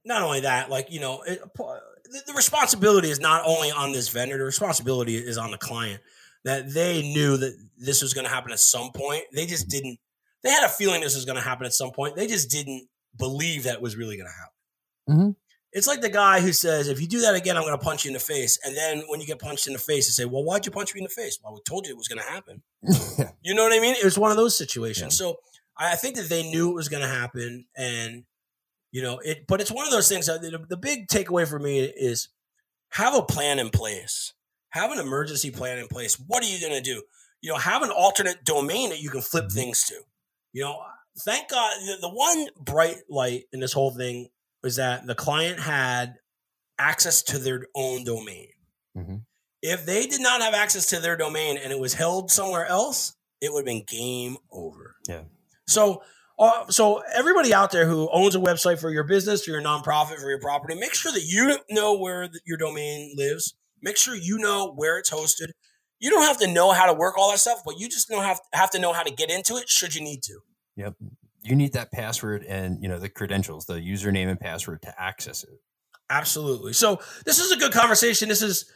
not 0.04 0.22
only 0.22 0.40
that, 0.40 0.68
like 0.68 0.90
you 0.90 1.00
know, 1.00 1.22
it, 1.22 1.40
the, 1.56 2.22
the 2.26 2.34
responsibility 2.34 3.08
is 3.10 3.20
not 3.20 3.42
only 3.46 3.70
on 3.70 3.92
this 3.92 4.08
vendor. 4.08 4.36
The 4.36 4.44
responsibility 4.44 5.16
is 5.16 5.38
on 5.38 5.50
the 5.50 5.58
client 5.58 6.02
that 6.44 6.72
they 6.74 7.00
knew 7.02 7.36
that 7.38 7.56
this 7.78 8.02
was 8.02 8.12
going 8.14 8.26
to 8.26 8.30
happen 8.32 8.52
at 8.52 8.58
some 8.60 8.90
point. 8.92 9.24
They 9.32 9.46
just 9.46 9.68
didn't. 9.68 9.98
They 10.42 10.50
had 10.50 10.64
a 10.64 10.68
feeling 10.68 11.00
this 11.00 11.14
was 11.14 11.24
going 11.24 11.36
to 11.36 11.42
happen 11.42 11.64
at 11.66 11.72
some 11.72 11.90
point. 11.92 12.16
They 12.16 12.26
just 12.26 12.50
didn't 12.50 12.88
believe 13.16 13.64
that 13.64 13.74
it 13.76 13.80
was 13.82 13.96
really 13.96 14.16
going 14.16 14.28
to 14.28 14.34
happen. 14.34 15.28
Mhm. 15.28 15.36
It's 15.72 15.86
like 15.86 16.00
the 16.00 16.08
guy 16.08 16.40
who 16.40 16.52
says, 16.52 16.88
"If 16.88 17.00
you 17.00 17.06
do 17.06 17.20
that 17.20 17.34
again, 17.34 17.56
I'm 17.56 17.62
going 17.62 17.78
to 17.78 17.84
punch 17.84 18.04
you 18.04 18.08
in 18.08 18.14
the 18.14 18.20
face." 18.20 18.58
And 18.64 18.76
then 18.76 19.02
when 19.08 19.20
you 19.20 19.26
get 19.26 19.38
punched 19.38 19.66
in 19.66 19.74
the 19.74 19.78
face, 19.78 20.06
they 20.06 20.22
say, 20.22 20.24
"Well, 20.24 20.42
why'd 20.44 20.64
you 20.64 20.72
punch 20.72 20.94
me 20.94 21.00
in 21.00 21.04
the 21.04 21.10
face?" 21.10 21.38
Well, 21.42 21.52
we 21.54 21.60
told 21.66 21.86
you 21.86 21.92
it 21.92 21.98
was 21.98 22.08
going 22.08 22.22
to 22.22 22.30
happen. 22.30 22.62
You 23.42 23.54
know 23.54 23.62
what 23.64 23.72
I 23.72 23.80
mean? 23.80 23.94
It 23.94 24.04
was 24.04 24.18
one 24.18 24.30
of 24.30 24.36
those 24.36 24.56
situations. 24.56 25.16
So 25.16 25.36
I 25.76 25.94
think 25.96 26.16
that 26.16 26.28
they 26.28 26.42
knew 26.50 26.70
it 26.70 26.74
was 26.74 26.88
going 26.88 27.02
to 27.02 27.08
happen, 27.08 27.66
and 27.76 28.24
you 28.92 29.02
know 29.02 29.18
it. 29.24 29.46
But 29.46 29.60
it's 29.60 29.70
one 29.70 29.86
of 29.86 29.92
those 29.92 30.08
things. 30.08 30.26
That 30.26 30.42
the, 30.42 30.58
the 30.68 30.76
big 30.76 31.06
takeaway 31.08 31.46
for 31.48 31.58
me 31.58 31.80
is 31.80 32.28
have 32.90 33.14
a 33.14 33.22
plan 33.22 33.58
in 33.58 33.70
place. 33.70 34.34
Have 34.70 34.90
an 34.92 34.98
emergency 34.98 35.50
plan 35.50 35.78
in 35.78 35.88
place. 35.88 36.14
What 36.26 36.42
are 36.42 36.46
you 36.46 36.60
going 36.60 36.72
to 36.72 36.82
do? 36.82 37.02
You 37.40 37.52
know, 37.52 37.58
have 37.58 37.82
an 37.82 37.90
alternate 37.90 38.44
domain 38.44 38.90
that 38.90 39.00
you 39.00 39.08
can 39.10 39.22
flip 39.22 39.46
Mhm. 39.46 39.52
things 39.52 39.84
to. 39.84 39.94
You 40.52 40.64
know, 40.64 40.82
thank 41.24 41.48
God. 41.48 41.72
The, 41.86 41.98
the 42.02 42.10
one 42.10 42.48
bright 42.60 42.98
light 43.08 43.44
in 43.52 43.60
this 43.60 43.72
whole 43.72 43.92
thing 43.94 44.28
was 44.62 44.76
that 44.76 45.06
the 45.06 45.14
client 45.14 45.60
had 45.60 46.14
access 46.78 47.22
to 47.22 47.38
their 47.38 47.66
own 47.74 48.04
domain 48.04 48.48
Mhm. 48.96 49.24
if 49.62 49.84
they 49.84 50.06
did 50.06 50.20
not 50.20 50.40
have 50.40 50.54
access 50.54 50.86
to 50.86 51.00
their 51.00 51.16
domain 51.16 51.56
and 51.56 51.72
it 51.72 51.78
was 51.78 51.94
held 51.94 52.30
somewhere 52.30 52.66
else, 52.66 53.14
it 53.40 53.52
would 53.52 53.60
have 53.60 53.66
been 53.66 53.84
game 53.84 54.36
over. 54.52 54.96
Yeah. 55.08 55.24
So, 55.66 56.02
uh, 56.38 56.68
so 56.70 56.98
everybody 57.12 57.52
out 57.52 57.70
there 57.72 57.86
who 57.86 58.08
owns 58.12 58.34
a 58.34 58.38
website 58.38 58.80
for 58.80 58.90
your 58.90 59.04
business, 59.04 59.44
for 59.44 59.50
your 59.50 59.60
nonprofit, 59.62 60.20
for 60.20 60.30
your 60.30 60.40
property, 60.40 60.74
make 60.74 60.94
sure 60.94 61.12
that 61.12 61.24
you 61.24 61.58
know 61.70 61.96
where 61.96 62.28
th- 62.28 62.42
your 62.46 62.56
domain 62.56 63.14
lives. 63.16 63.54
Make 63.82 63.96
sure 63.96 64.14
you 64.14 64.38
know 64.38 64.72
where 64.72 64.98
it's 64.98 65.10
hosted. 65.10 65.50
You 66.00 66.10
don't 66.10 66.22
have 66.22 66.38
to 66.38 66.46
know 66.46 66.70
how 66.72 66.86
to 66.86 66.92
work 66.94 67.16
all 67.18 67.30
that 67.30 67.38
stuff, 67.38 67.62
but 67.64 67.78
you 67.78 67.88
just 67.88 68.08
know 68.10 68.20
have 68.20 68.40
have 68.52 68.70
to 68.70 68.78
know 68.78 68.92
how 68.92 69.02
to 69.02 69.10
get 69.12 69.30
into 69.30 69.56
it 69.56 69.68
should 69.68 69.94
you 69.94 70.00
need 70.00 70.22
to. 70.24 70.40
Yep. 70.76 70.94
You 71.48 71.56
need 71.56 71.72
that 71.72 71.90
password 71.90 72.44
and 72.44 72.82
you 72.82 72.88
know 72.88 72.98
the 72.98 73.08
credentials, 73.08 73.66
the 73.66 73.74
username 73.74 74.28
and 74.28 74.38
password 74.38 74.82
to 74.82 74.94
access 75.00 75.44
it. 75.44 75.60
Absolutely. 76.10 76.72
So 76.72 77.00
this 77.24 77.38
is 77.38 77.52
a 77.52 77.56
good 77.56 77.72
conversation. 77.72 78.28
This 78.28 78.42
is 78.42 78.70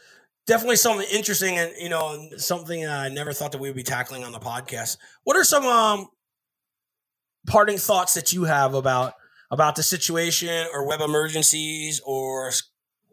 definitely 0.45 0.75
something 0.75 1.07
interesting, 1.11 1.57
and 1.57 1.71
you 1.79 1.89
know, 1.89 2.29
something 2.37 2.85
I 2.85 3.09
never 3.09 3.33
thought 3.33 3.51
that 3.51 3.59
we 3.59 3.69
would 3.69 3.75
be 3.75 3.83
tackling 3.83 4.23
on 4.23 4.31
the 4.31 4.39
podcast. 4.39 4.97
What 5.23 5.35
are 5.35 5.43
some 5.43 5.65
um 5.65 6.07
parting 7.47 7.77
thoughts 7.77 8.13
that 8.13 8.33
you 8.33 8.45
have 8.45 8.73
about 8.73 9.13
about 9.51 9.75
the 9.75 9.83
situation, 9.83 10.67
or 10.73 10.87
web 10.87 11.01
emergencies, 11.01 12.01
or 12.05 12.51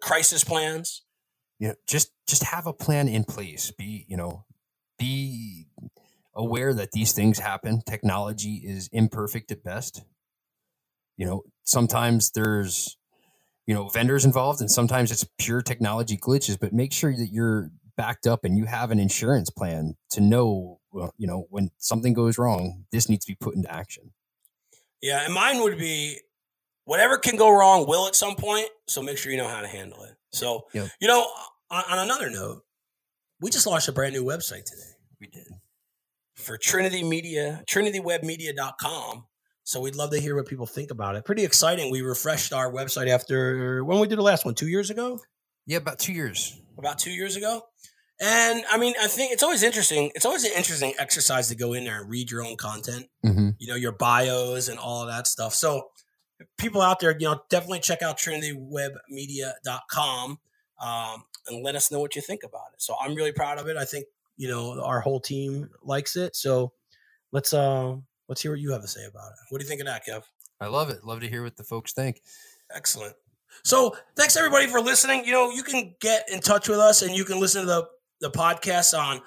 crisis 0.00 0.44
plans? 0.44 1.02
You 1.58 1.68
know, 1.68 1.74
just 1.86 2.12
just 2.26 2.44
have 2.44 2.66
a 2.66 2.72
plan 2.72 3.08
in 3.08 3.24
place. 3.24 3.70
Be 3.70 4.06
you 4.08 4.16
know, 4.16 4.44
be 4.98 5.68
aware 6.34 6.72
that 6.74 6.92
these 6.92 7.12
things 7.12 7.38
happen. 7.38 7.82
Technology 7.88 8.62
is 8.64 8.88
imperfect 8.92 9.50
at 9.50 9.62
best. 9.62 10.04
You 11.16 11.26
know, 11.26 11.42
sometimes 11.64 12.30
there's 12.32 12.96
you 13.66 13.74
know 13.74 13.88
vendors 13.88 14.24
involved, 14.24 14.60
and 14.60 14.70
sometimes 14.70 15.10
it's 15.10 15.26
pure 15.38 15.62
technology 15.62 16.16
glitches. 16.16 16.58
But 16.58 16.72
make 16.72 16.92
sure 16.92 17.14
that 17.14 17.28
you're 17.32 17.70
backed 17.96 18.26
up 18.26 18.44
and 18.44 18.56
you 18.56 18.64
have 18.64 18.90
an 18.90 18.98
insurance 18.98 19.50
plan 19.50 19.94
to 20.10 20.20
know, 20.22 20.80
well, 20.90 21.12
you 21.18 21.26
know, 21.26 21.46
when 21.50 21.70
something 21.76 22.14
goes 22.14 22.38
wrong, 22.38 22.86
this 22.92 23.08
needs 23.10 23.26
to 23.26 23.32
be 23.32 23.36
put 23.36 23.54
into 23.54 23.70
action. 23.70 24.12
Yeah, 25.02 25.24
and 25.24 25.34
mine 25.34 25.62
would 25.62 25.78
be 25.78 26.18
whatever 26.84 27.18
can 27.18 27.36
go 27.36 27.50
wrong 27.50 27.86
will 27.86 28.06
at 28.06 28.14
some 28.14 28.36
point. 28.36 28.68
So 28.88 29.02
make 29.02 29.18
sure 29.18 29.32
you 29.32 29.38
know 29.38 29.48
how 29.48 29.60
to 29.60 29.68
handle 29.68 30.02
it. 30.04 30.16
So 30.32 30.66
Yep. 30.72 30.88
you 31.00 31.08
know, 31.08 31.26
on, 31.70 31.84
on 31.90 31.98
another 31.98 32.30
note, 32.30 32.64
we 33.40 33.50
just 33.50 33.66
launched 33.66 33.88
a 33.88 33.92
brand 33.92 34.14
new 34.14 34.24
website 34.24 34.64
today 34.64 34.92
We 35.20 35.26
did. 35.28 35.46
For 36.40 36.56
Trinity 36.56 37.02
Media, 37.04 37.62
trinitywebmedia.com. 37.68 39.24
So 39.64 39.80
we'd 39.80 39.94
love 39.94 40.10
to 40.10 40.20
hear 40.20 40.34
what 40.36 40.46
people 40.46 40.66
think 40.66 40.90
about 40.90 41.14
it. 41.16 41.24
Pretty 41.24 41.44
exciting. 41.44 41.90
We 41.92 42.02
refreshed 42.02 42.52
our 42.52 42.70
website 42.72 43.08
after 43.08 43.84
when 43.84 44.00
we 44.00 44.06
did 44.08 44.18
the 44.18 44.22
last 44.22 44.44
one, 44.44 44.54
two 44.54 44.68
years 44.68 44.90
ago, 44.90 45.18
Yeah, 45.66 45.78
about 45.78 45.98
two 45.98 46.12
years. 46.12 46.60
about 46.78 46.98
two 46.98 47.10
years 47.12 47.36
ago. 47.36 47.62
And 48.20 48.64
I 48.70 48.76
mean, 48.78 48.94
I 49.00 49.06
think 49.06 49.32
it's 49.32 49.42
always 49.42 49.62
interesting. 49.62 50.10
It's 50.14 50.26
always 50.26 50.44
an 50.44 50.52
interesting 50.56 50.92
exercise 50.98 51.48
to 51.48 51.54
go 51.54 51.72
in 51.72 51.84
there 51.84 52.00
and 52.00 52.10
read 52.10 52.30
your 52.30 52.44
own 52.44 52.56
content. 52.56 53.06
Mm-hmm. 53.24 53.50
you 53.58 53.68
know, 53.68 53.76
your 53.76 53.92
bios 53.92 54.68
and 54.68 54.78
all 54.78 55.02
of 55.02 55.08
that 55.08 55.26
stuff. 55.26 55.54
So 55.54 55.88
people 56.58 56.82
out 56.82 57.00
there, 57.00 57.12
you 57.18 57.26
know, 57.28 57.40
definitely 57.50 57.80
check 57.80 58.02
out 58.02 58.18
trinitywebmedia.com 58.18 60.38
um, 60.82 61.24
and 61.48 61.62
let 61.64 61.74
us 61.76 61.90
know 61.90 62.00
what 62.00 62.14
you 62.16 62.22
think 62.22 62.42
about 62.44 62.72
it. 62.74 62.82
So 62.82 62.94
I'm 63.00 63.14
really 63.14 63.32
proud 63.32 63.58
of 63.58 63.68
it. 63.68 63.76
I 63.76 63.84
think, 63.84 64.06
you 64.40 64.48
know, 64.48 64.82
our 64.82 65.00
whole 65.00 65.20
team 65.20 65.68
likes 65.82 66.16
it. 66.16 66.34
So 66.34 66.72
let's 67.30 67.52
uh 67.52 67.96
let's 68.26 68.40
hear 68.40 68.52
what 68.52 68.60
you 68.60 68.72
have 68.72 68.80
to 68.80 68.88
say 68.88 69.04
about 69.04 69.32
it. 69.32 69.38
What 69.50 69.58
do 69.58 69.64
you 69.64 69.68
think 69.68 69.82
of 69.82 69.86
that, 69.86 70.06
Kev? 70.08 70.22
I 70.62 70.68
love 70.68 70.88
it. 70.88 71.04
Love 71.04 71.20
to 71.20 71.28
hear 71.28 71.42
what 71.42 71.58
the 71.58 71.62
folks 71.62 71.92
think. 71.92 72.22
Excellent. 72.74 73.14
So 73.64 73.94
thanks 74.16 74.38
everybody 74.38 74.66
for 74.66 74.80
listening. 74.80 75.26
You 75.26 75.32
know, 75.32 75.50
you 75.50 75.62
can 75.62 75.94
get 76.00 76.26
in 76.32 76.40
touch 76.40 76.70
with 76.70 76.78
us 76.78 77.02
and 77.02 77.14
you 77.14 77.26
can 77.26 77.38
listen 77.38 77.60
to 77.62 77.66
the 77.66 77.88
the 78.22 78.30
podcast 78.30 78.98
on 78.98 79.20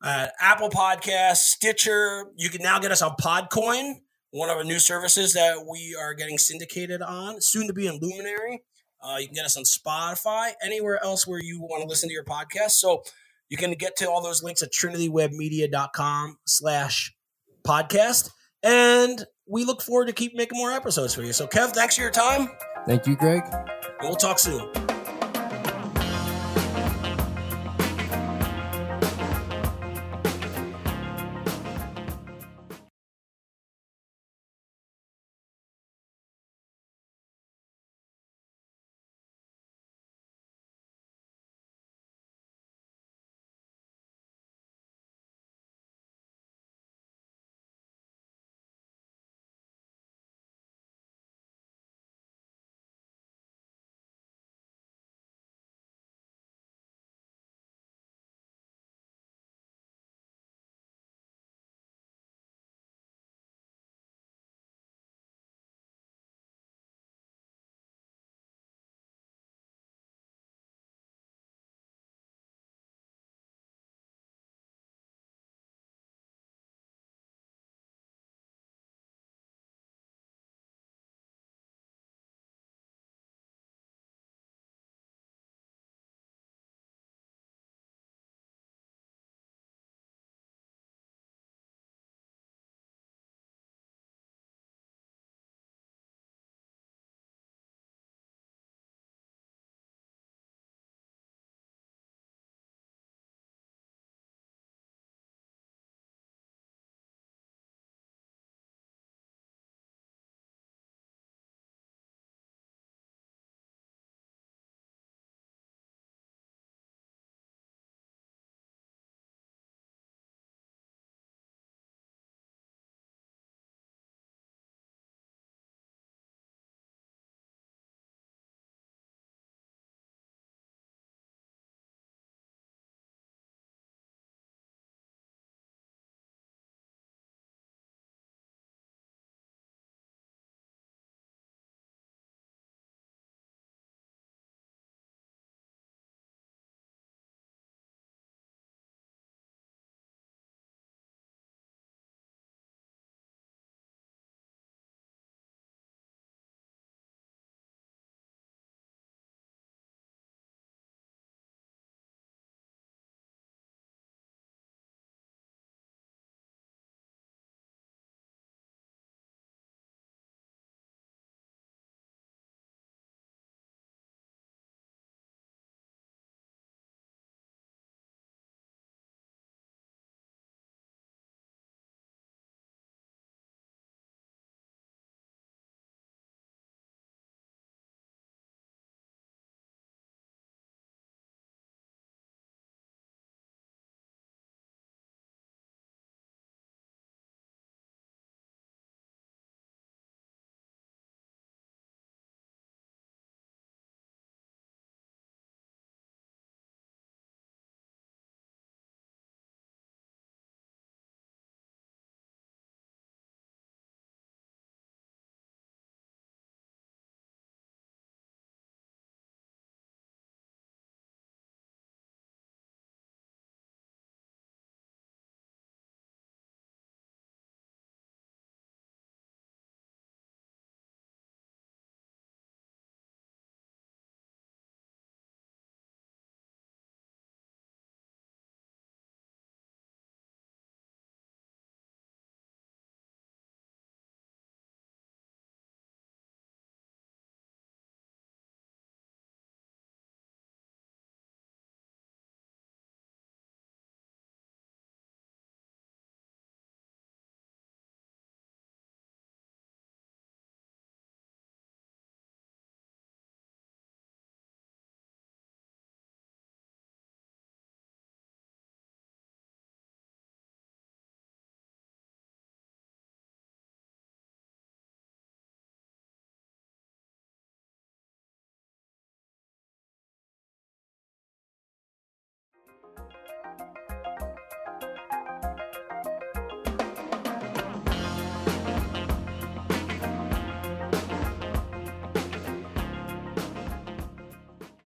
uh, 0.00 0.28
Apple 0.40 0.70
Podcasts, 0.70 1.38
Stitcher. 1.38 2.26
You 2.36 2.48
can 2.48 2.62
now 2.62 2.78
get 2.78 2.92
us 2.92 3.02
on 3.02 3.16
Podcoin, 3.20 3.94
one 4.30 4.48
of 4.48 4.56
our 4.56 4.64
new 4.64 4.78
services 4.78 5.32
that 5.32 5.66
we 5.68 5.96
are 6.00 6.14
getting 6.14 6.38
syndicated 6.38 7.02
on, 7.02 7.40
soon 7.40 7.66
to 7.66 7.72
be 7.72 7.88
in 7.88 7.98
Luminary. 8.00 8.62
Uh, 9.02 9.16
you 9.18 9.26
can 9.26 9.34
get 9.34 9.44
us 9.44 9.56
on 9.56 9.64
Spotify, 9.64 10.52
anywhere 10.64 11.02
else 11.02 11.26
where 11.26 11.40
you 11.40 11.60
want 11.60 11.82
to 11.82 11.88
listen 11.88 12.08
to 12.08 12.12
your 12.12 12.24
podcast. 12.24 12.72
So 12.72 13.02
you 13.52 13.58
can 13.58 13.70
get 13.72 13.96
to 13.96 14.10
all 14.10 14.22
those 14.22 14.42
links 14.42 14.62
at 14.62 14.72
trinitywebmedia.com 14.72 16.38
slash 16.46 17.14
podcast. 17.68 18.30
And 18.62 19.26
we 19.46 19.66
look 19.66 19.82
forward 19.82 20.06
to 20.06 20.14
keep 20.14 20.34
making 20.34 20.56
more 20.56 20.72
episodes 20.72 21.14
for 21.14 21.22
you. 21.22 21.34
So 21.34 21.46
Kev, 21.46 21.72
thanks 21.72 21.96
for 21.96 22.00
your 22.00 22.10
time. 22.10 22.48
Thank 22.86 23.06
you, 23.06 23.14
Greg. 23.14 23.42
We'll 24.00 24.14
talk 24.14 24.38
soon. 24.38 24.72